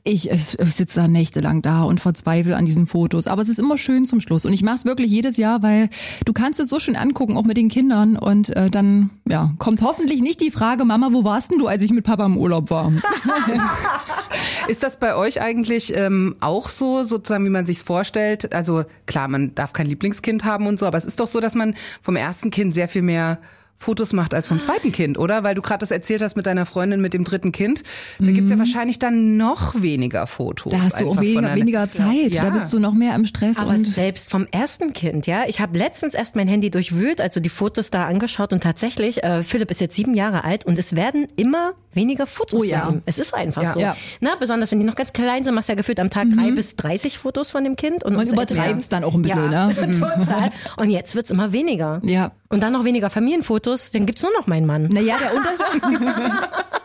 ich, 0.03 0.29
ich, 0.29 0.60
ich 0.60 0.75
sitze 0.75 1.01
da 1.01 1.08
nächtelang 1.08 1.62
da 1.62 1.84
und 1.84 2.00
verzweifle 2.00 2.55
an 2.55 2.65
diesen 2.65 2.88
Fotos. 2.88 3.27
Aber 3.27 3.41
es 3.41 3.50
ist 3.50 3.60
immer 3.60 3.77
schön 3.77 4.05
zum 4.05 4.22
Schluss 4.22 4.46
und 4.46 4.53
ich 4.53 4.63
mache 4.63 4.75
es 4.75 4.86
wirklich 4.86 5.12
jedes 5.12 5.38
Jahr, 5.38 5.63
weil 5.63 5.89
du 6.25 6.34
kannst 6.34 6.60
es 6.60 6.70
so 6.70 6.79
schön 6.79 6.96
angucken, 6.96 7.38
auch 7.38 7.46
mit 7.46 7.58
den 7.58 7.70
Kindern 7.70 8.17
und 8.17 8.55
äh, 8.55 8.70
dann 8.70 9.10
ja 9.27 9.53
kommt 9.58 9.82
hoffentlich 9.82 10.22
nicht 10.22 10.41
die 10.41 10.51
Frage, 10.51 10.86
Mama, 10.86 11.10
wo 11.12 11.24
warst 11.24 11.51
denn 11.51 11.60
du, 11.60 11.67
als 11.67 11.82
ich 11.82 11.91
mit 11.91 12.03
Papa 12.03 12.25
im 12.25 12.38
Urlaub 12.38 12.70
war? 12.70 12.91
Ist 14.67 14.84
das 14.84 14.98
bei 14.98 15.15
euch 15.15 15.41
eigentlich 15.41 15.96
ähm, 15.96 16.36
auch 16.39 16.70
so, 16.70 17.03
sozusagen, 17.03 17.46
wie 17.46 17.50
man 17.50 17.65
sich's 17.65 17.84
vorstellt? 17.84 18.53
Also 18.53 18.84
klar, 19.05 19.27
man 19.27 19.53
darf 19.53 19.74
kein 19.74 19.88
Lieblingskind 19.88 20.44
haben 20.44 20.65
und 20.67 20.79
so, 20.79 20.88
aber 20.88 20.98
es 20.98 21.05
ist 21.05 21.20
doch 21.20 21.27
so, 21.27 21.39
dass 21.39 21.53
man 21.53 21.75
vom 22.01 22.15
ersten 22.15 22.50
Kind 22.50 22.64
sehr 22.72 22.88
viel 22.88 23.01
mehr 23.01 23.39
Fotos 23.77 24.13
macht 24.13 24.34
als 24.34 24.48
vom 24.48 24.60
zweiten 24.60 24.91
Kind, 24.91 25.17
oder? 25.17 25.43
Weil 25.43 25.53
du 25.53 25.62
gerade 25.62 25.79
das 25.79 25.91
erzählt 25.91 26.22
hast 26.22 26.38
mit 26.38 26.45
deiner 26.45 26.65
Freundin 26.65 27.01
mit 27.01 27.13
dem 27.13 27.25
dritten 27.25 27.51
Kind. 27.51 27.84
Da 28.19 28.31
gibt's 28.31 28.50
ja 28.50 28.57
wahrscheinlich 28.57 29.00
dann 29.00 29.38
noch 29.38 29.81
weniger 29.81 30.27
Fotos. 30.27 30.72
Da 30.72 30.81
hast 30.81 31.01
du 31.01 31.10
auch 31.10 31.19
weniger, 31.19 31.55
weniger 31.55 31.89
Zeit. 31.89 32.34
Ja. 32.34 32.45
Da 32.45 32.50
bist 32.51 32.72
du 32.72 32.79
noch 32.79 32.93
mehr 32.93 33.13
im 33.15 33.25
Stress. 33.25 33.57
Aber 33.57 33.72
und 33.72 33.86
selbst 33.86 34.31
vom 34.31 34.48
ersten 34.50 34.93
Kind, 34.93 35.27
ja. 35.27 35.43
Ich 35.48 35.60
habe 35.60 35.77
letztens 35.77 36.13
erst 36.13 36.36
mein 36.36 36.48
Handy 36.48 36.72
durchwühlt, 36.72 37.19
also 37.19 37.39
die 37.39 37.50
Fotos 37.50 37.91
da 37.91 38.05
angeschaut 38.05 38.53
und 38.53 38.63
tatsächlich, 38.63 39.24
äh, 39.24 39.43
Philipp 39.43 39.69
ist 39.72 39.81
jetzt 39.81 39.95
sieben 39.95 40.13
Jahre 40.13 40.45
alt 40.45 40.65
und 40.65 40.79
es 40.79 40.95
werden 40.95 41.27
immer 41.36 41.74
weniger 41.95 42.27
Fotos 42.27 42.61
Oh 42.61 42.63
ja. 42.63 42.85
von 42.85 42.95
ihm. 42.95 43.01
Es 43.05 43.17
ist 43.17 43.33
einfach 43.33 43.63
Ja. 43.63 43.73
so. 43.73 43.79
Ja. 43.79 43.95
Na, 44.19 44.35
besonders 44.35 44.71
wenn 44.71 44.79
die 44.79 44.85
noch 44.85 44.95
ganz 44.95 45.13
klein 45.13 45.43
sind, 45.43 45.55
machst 45.55 45.69
du 45.69 45.73
ja 45.73 45.77
gefühlt 45.77 45.99
am 45.99 46.09
Tag 46.09 46.27
drei 46.35 46.51
bis 46.51 46.75
30 46.75 47.17
Fotos 47.17 47.51
von 47.51 47.63
dem 47.63 47.75
Kind. 47.75 48.03
Und 48.03 48.15
man 48.15 48.27
übertreibt 48.27 48.81
es 48.81 48.89
dann 48.89 49.03
auch 49.03 49.13
ein 49.15 49.21
bisschen, 49.21 49.51
ja, 49.51 49.67
ne? 49.67 49.75
total. 49.91 50.51
Und 50.77 50.89
jetzt 50.89 51.15
wird's 51.15 51.31
immer 51.31 51.51
weniger. 51.51 52.01
Ja. 52.03 52.31
Und 52.49 52.61
dann 52.61 52.73
noch 52.73 52.83
weniger 52.85 53.09
Familienfotos, 53.09 53.91
dann 53.91 54.05
gibt's 54.05 54.21
nur 54.23 54.31
noch 54.37 54.47
meinen 54.47 54.65
Mann. 54.67 54.83
Naja, 54.91 55.17
der 55.19 55.33
Unterschied, 55.35 55.81
Er 55.83 56.49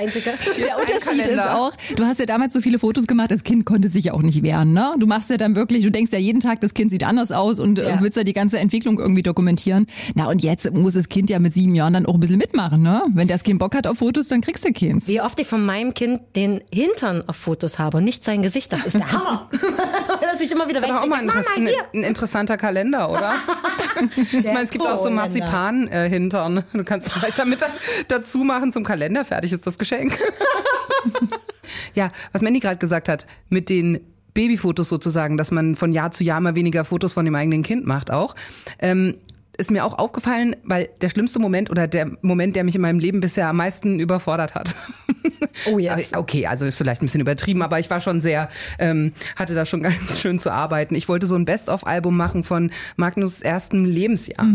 Einzige. 0.00 0.32
der 0.64 0.78
Unterschied 0.78 1.26
ist 1.26 1.38
auch, 1.40 1.72
du 1.96 2.04
hast 2.04 2.20
ja 2.20 2.26
damals 2.26 2.54
so 2.54 2.60
viele 2.60 2.78
Fotos 2.78 3.06
gemacht, 3.06 3.30
das 3.30 3.44
Kind 3.44 3.66
konnte 3.66 3.88
sich 3.88 4.04
ja 4.06 4.12
auch 4.14 4.22
nicht 4.22 4.42
wehren, 4.42 4.72
ne? 4.72 4.94
Du 4.98 5.06
machst 5.06 5.30
ja 5.30 5.36
dann 5.36 5.54
wirklich, 5.56 5.84
du 5.84 5.90
denkst 5.90 6.12
ja 6.12 6.18
jeden 6.18 6.40
Tag, 6.40 6.60
das 6.60 6.74
Kind 6.74 6.90
sieht 6.90 7.04
anders 7.04 7.32
aus 7.32 7.60
und 7.60 7.78
äh, 7.78 7.88
Ja. 7.90 8.00
willst 8.00 8.16
ja 8.16 8.24
die 8.24 8.32
ganze 8.32 8.58
Entwicklung 8.58 8.98
irgendwie 8.98 9.22
dokumentieren. 9.22 9.86
Na 10.14 10.28
und 10.28 10.42
jetzt 10.42 10.72
muss 10.72 10.94
das 10.94 11.08
Kind 11.08 11.28
ja 11.30 11.38
mit 11.38 11.52
sieben 11.52 11.74
Jahren 11.74 11.92
dann 11.92 12.06
auch 12.06 12.14
ein 12.14 12.20
bisschen 12.20 12.38
mitmachen, 12.38 12.82
ne? 12.82 13.02
Wenn 13.14 13.28
das 13.28 13.42
Kind 13.42 13.58
Bock 13.58 13.74
hat 13.74 13.86
auf 13.86 13.98
Fotos, 13.98 14.28
dann 14.28 14.40
kriegst 14.40 14.64
du 14.64 14.72
keins. 14.72 15.06
Wie 15.08 15.20
oft 15.20 15.38
ich 15.40 15.46
von 15.46 15.64
meinem 15.64 15.92
Kind 15.94 16.20
den 16.36 16.62
Hintern 16.72 17.22
auf 17.26 17.36
Fotos 17.36 17.78
habe 17.78 17.98
und 17.98 18.04
nicht 18.04 18.24
sein 18.24 18.42
Gesicht, 18.42 18.72
das 18.72 18.86
ist 18.86 18.94
der 18.94 19.12
Hammer. 19.12 19.48
Dass 20.20 20.40
ich 20.40 20.50
immer 20.52 20.68
wieder 20.68 20.80
Das 20.80 20.90
ist 20.90 20.96
auch 20.96 21.06
mal 21.06 21.20
ein, 21.20 21.26
Mama, 21.26 21.42
ein, 21.56 21.68
ein 21.94 22.02
interessanter 22.04 22.56
Kalender, 22.56 23.10
oder? 23.10 23.34
ich 24.32 24.44
meine, 24.44 24.62
es 24.62 24.70
gibt 24.70 24.86
auch 24.86 25.02
so. 25.02 25.10
Marzipan-Hintern. 25.10 26.64
Du 26.72 26.84
kannst 26.84 27.10
vielleicht 27.12 27.38
damit 27.38 27.60
da, 27.62 27.66
dazu 28.08 28.38
machen 28.38 28.72
zum 28.72 28.84
Kalender. 28.84 29.24
Fertig 29.24 29.52
ist 29.52 29.66
das 29.66 29.78
Geschenk. 29.78 29.89
ja, 31.94 32.08
was 32.32 32.42
Mandy 32.42 32.60
gerade 32.60 32.78
gesagt 32.78 33.08
hat, 33.08 33.26
mit 33.48 33.68
den 33.68 34.00
Babyfotos 34.34 34.88
sozusagen, 34.88 35.36
dass 35.36 35.50
man 35.50 35.76
von 35.76 35.92
Jahr 35.92 36.12
zu 36.12 36.24
Jahr 36.24 36.40
mal 36.40 36.54
weniger 36.54 36.84
Fotos 36.84 37.14
von 37.14 37.24
dem 37.24 37.34
eigenen 37.34 37.62
Kind 37.62 37.86
macht 37.86 38.10
auch. 38.10 38.34
Ähm, 38.78 39.16
ist 39.60 39.70
mir 39.70 39.84
auch 39.84 39.98
aufgefallen, 39.98 40.56
weil 40.64 40.88
der 41.02 41.10
schlimmste 41.10 41.38
Moment 41.38 41.70
oder 41.70 41.86
der 41.86 42.10
Moment, 42.22 42.56
der 42.56 42.64
mich 42.64 42.74
in 42.74 42.80
meinem 42.80 42.98
Leben 42.98 43.20
bisher 43.20 43.48
am 43.48 43.56
meisten 43.56 44.00
überfordert 44.00 44.54
hat. 44.54 44.74
Oh, 45.66 45.78
jetzt. 45.78 46.16
Okay, 46.16 46.46
also 46.46 46.64
ist 46.64 46.78
vielleicht 46.78 47.02
ein 47.02 47.06
bisschen 47.06 47.20
übertrieben, 47.20 47.62
aber 47.62 47.78
ich 47.78 47.90
war 47.90 48.00
schon 48.00 48.20
sehr, 48.20 48.48
ähm, 48.78 49.12
hatte 49.36 49.54
da 49.54 49.66
schon 49.66 49.82
ganz 49.82 50.18
schön 50.18 50.38
zu 50.38 50.50
arbeiten. 50.50 50.94
Ich 50.94 51.08
wollte 51.08 51.26
so 51.26 51.34
ein 51.34 51.44
Best-of-Album 51.44 52.16
machen 52.16 52.44
von 52.44 52.70
Magnus 52.96 53.42
ersten 53.42 53.84
Lebensjahr. 53.84 54.46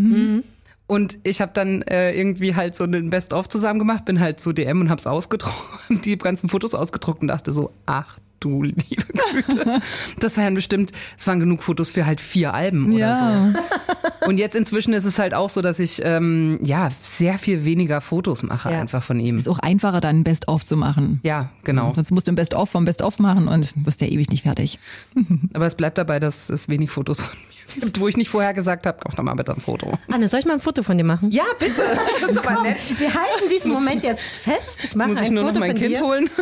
Und 0.88 1.18
ich 1.24 1.42
habe 1.42 1.52
dann 1.54 1.82
äh, 1.84 2.14
irgendwie 2.14 2.56
halt 2.56 2.76
so 2.76 2.84
ein 2.84 3.10
Best-of 3.10 3.50
zusammen 3.50 3.80
gemacht, 3.80 4.06
bin 4.06 4.20
halt 4.20 4.40
zu 4.40 4.54
DM 4.54 4.82
und 4.82 4.90
hab's 4.90 5.08
ausgedruckt, 5.08 5.56
die 6.06 6.18
ganzen 6.18 6.48
Fotos 6.50 6.76
ausgedruckt 6.76 7.22
und 7.22 7.28
dachte 7.30 7.52
so, 7.52 7.72
ach 7.86 8.20
du 8.42 8.62
liebe 8.62 8.84
Güte. 8.84 9.82
Das 10.20 10.38
waren 10.38 10.54
bestimmt, 10.54 10.92
es 11.18 11.26
waren 11.26 11.40
genug 11.40 11.64
Fotos 11.64 11.90
für 11.90 12.06
halt 12.06 12.22
vier 12.22 12.54
Alben 12.54 12.94
oder 12.94 13.18
so. 13.20 13.26
Ja. 13.26 14.28
Und 14.28 14.38
jetzt 14.38 14.56
inzwischen 14.56 14.94
ist 14.94 15.06
es 15.06 15.18
halt 15.18 15.34
auch 15.34 15.50
so, 15.50 15.62
dass 15.62 15.80
ich 15.80 16.02
ähm, 16.04 16.60
ja 16.62 16.90
sehr 17.02 17.40
viel 17.40 17.66
weniger 17.66 18.02
Fotos 18.02 18.44
mache 18.44 18.72
Ja. 18.72 18.82
einfach 18.82 19.02
von 19.02 19.20
ihm. 19.20 19.38
Ist 19.38 19.48
auch 19.50 19.60
einfacher, 19.60 20.02
dann 20.02 20.20
ein 20.20 20.24
Best-of 20.24 20.64
zu 20.66 20.78
machen. 20.78 21.22
Ja, 21.24 21.50
genau. 21.64 21.94
Sonst 21.96 22.12
musst 22.12 22.28
du 22.28 22.34
ein 22.34 22.36
Best-of 22.36 22.70
vom 22.70 22.86
Best-of 22.86 23.18
machen 23.18 23.48
und 23.48 23.74
wirst 23.84 24.02
ja 24.02 24.08
ewig 24.08 24.30
nicht 24.30 24.44
fertig. 24.44 24.78
Aber 25.54 25.66
es 25.66 25.74
bleibt 25.74 25.98
dabei, 25.98 26.20
dass 26.20 26.50
es 26.50 26.70
wenig 26.70 26.92
Fotos 26.92 27.22
von 27.22 27.36
mir 27.50 27.55
wo 28.00 28.08
ich 28.08 28.18
nicht 28.18 28.30
vorher 28.30 28.54
gesagt 28.54 28.86
habe, 28.86 28.98
mach 29.08 29.16
doch 29.16 29.24
mal 29.24 29.34
bitte 29.36 29.54
ein 29.54 29.60
Foto. 29.62 29.94
Anne, 30.12 30.28
soll 30.30 30.40
ich 30.40 30.46
mal 30.46 30.54
ein 30.54 30.60
Foto 30.60 30.84
von 30.84 30.98
dir 30.98 31.04
machen? 31.04 31.32
Ja, 31.32 31.44
bitte. 31.60 31.84
Das 32.22 32.32
ist 32.32 32.48
aber 32.48 32.62
nett. 32.64 32.78
Wir 32.98 33.14
halten 33.14 33.50
diesen 33.52 33.72
Moment 33.72 34.04
jetzt 34.04 34.36
fest. 34.36 34.80
Ich 34.84 34.96
mache 34.96 35.10
Muss 35.10 35.22
ich 35.22 35.28
ein 35.28 35.34
nur 35.34 35.44
noch 35.44 35.50
Foto 35.50 35.60
mein 35.60 35.72
von 35.72 35.80
Kind 35.80 35.92
dir. 35.96 36.02
holen? 36.02 36.30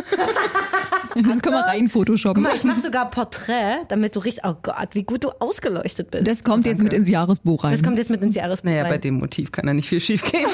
Das 1.16 1.42
können 1.42 1.54
wir 1.54 1.60
rein 1.64 1.88
photoshoppen. 1.88 2.42
Guck 2.42 2.50
mal, 2.52 2.56
ich 2.56 2.64
mache 2.64 2.80
sogar 2.80 3.08
Porträt, 3.08 3.84
damit 3.86 4.16
du 4.16 4.18
richtig, 4.18 4.42
oh 4.44 4.54
Gott, 4.60 4.88
wie 4.94 5.04
gut 5.04 5.22
du 5.22 5.28
ausgeleuchtet 5.38 6.10
bist. 6.10 6.26
Das 6.26 6.42
kommt 6.42 6.66
jetzt 6.66 6.82
mit 6.82 6.92
ins 6.92 7.08
Jahresbuch 7.08 7.62
rein. 7.62 7.70
Das 7.70 7.84
kommt 7.84 7.98
jetzt 7.98 8.10
mit 8.10 8.20
ins 8.20 8.34
Jahresbuch 8.34 8.68
Naja, 8.68 8.82
bei 8.82 8.90
rein. 8.90 9.00
dem 9.00 9.14
Motiv 9.14 9.52
kann 9.52 9.64
ja 9.68 9.74
nicht 9.74 9.88
viel 9.88 10.00
schief 10.00 10.24
gehen. 10.28 10.44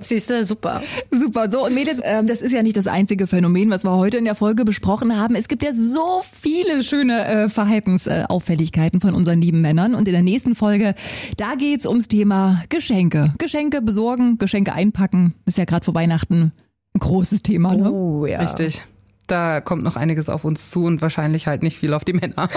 Siehst 0.00 0.30
du, 0.30 0.42
super. 0.42 0.80
Super. 1.10 1.50
So, 1.50 1.66
und 1.66 1.74
Mädels, 1.74 2.00
ähm, 2.02 2.26
das 2.26 2.40
ist 2.40 2.52
ja 2.52 2.62
nicht 2.62 2.78
das 2.78 2.86
einzige 2.86 3.26
Phänomen, 3.26 3.68
was 3.68 3.84
wir 3.84 3.90
heute 3.98 4.16
in 4.16 4.24
der 4.24 4.36
Folge 4.36 4.64
besprochen 4.64 5.18
haben. 5.20 5.34
Es 5.34 5.48
gibt 5.48 5.62
ja 5.62 5.74
so 5.74 6.22
viele 6.32 6.82
schöne 6.82 7.26
äh, 7.26 7.48
Verhaltensauffälligkeiten 7.50 9.02
von 9.02 9.12
unseren 9.14 9.42
lieben 9.42 9.60
Männern. 9.68 9.94
Und 9.94 10.08
in 10.08 10.14
der 10.14 10.22
nächsten 10.22 10.54
Folge, 10.54 10.94
da 11.36 11.54
geht's 11.54 11.86
ums 11.86 12.08
Thema 12.08 12.62
Geschenke. 12.70 13.34
Geschenke 13.38 13.82
besorgen, 13.82 14.38
Geschenke 14.38 14.72
einpacken. 14.72 15.34
Ist 15.44 15.58
ja 15.58 15.66
gerade 15.66 15.84
vor 15.84 15.94
Weihnachten 15.94 16.52
ein 16.94 17.00
großes 17.00 17.42
Thema. 17.42 17.74
Ne? 17.76 17.92
Oh 17.92 18.24
ja. 18.24 18.40
Richtig. 18.40 18.82
Da 19.26 19.60
kommt 19.60 19.82
noch 19.82 19.96
einiges 19.96 20.30
auf 20.30 20.44
uns 20.44 20.70
zu 20.70 20.84
und 20.84 21.02
wahrscheinlich 21.02 21.46
halt 21.46 21.62
nicht 21.62 21.76
viel 21.76 21.92
auf 21.92 22.04
die 22.04 22.14
Männer. 22.14 22.48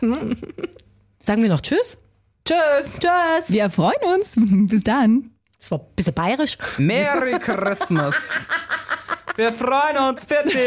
Sagen 1.22 1.42
wir 1.42 1.48
noch 1.48 1.60
Tschüss? 1.60 1.98
Tschüss. 2.44 2.58
Tschüss. 2.98 3.50
Wir 3.50 3.70
freuen 3.70 4.02
uns. 4.16 4.34
Bis 4.68 4.82
dann. 4.82 5.30
Das 5.58 5.70
war 5.70 5.78
ein 5.78 5.86
bisschen 5.94 6.14
bayerisch. 6.14 6.58
Merry 6.78 7.38
Christmas. 7.40 8.16
Wir 9.36 9.52
freuen 9.52 9.96
uns, 10.08 10.26
bitte. 10.26 10.58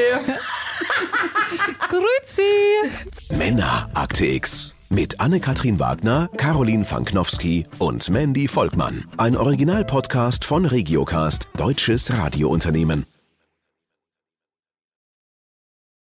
Grüezi. 1.89 3.35
Männerakte 3.37 4.25
X. 4.25 4.73
Mit 4.91 5.21
Anne-Katrin 5.21 5.79
Wagner, 5.79 6.29
Caroline 6.35 6.83
Fanknowski 6.83 7.65
und 7.79 8.09
Mandy 8.09 8.49
Volkmann. 8.49 9.05
Ein 9.15 9.37
Originalpodcast 9.37 10.43
von 10.43 10.65
Regiocast, 10.65 11.47
deutsches 11.55 12.11
Radiounternehmen. 12.11 13.05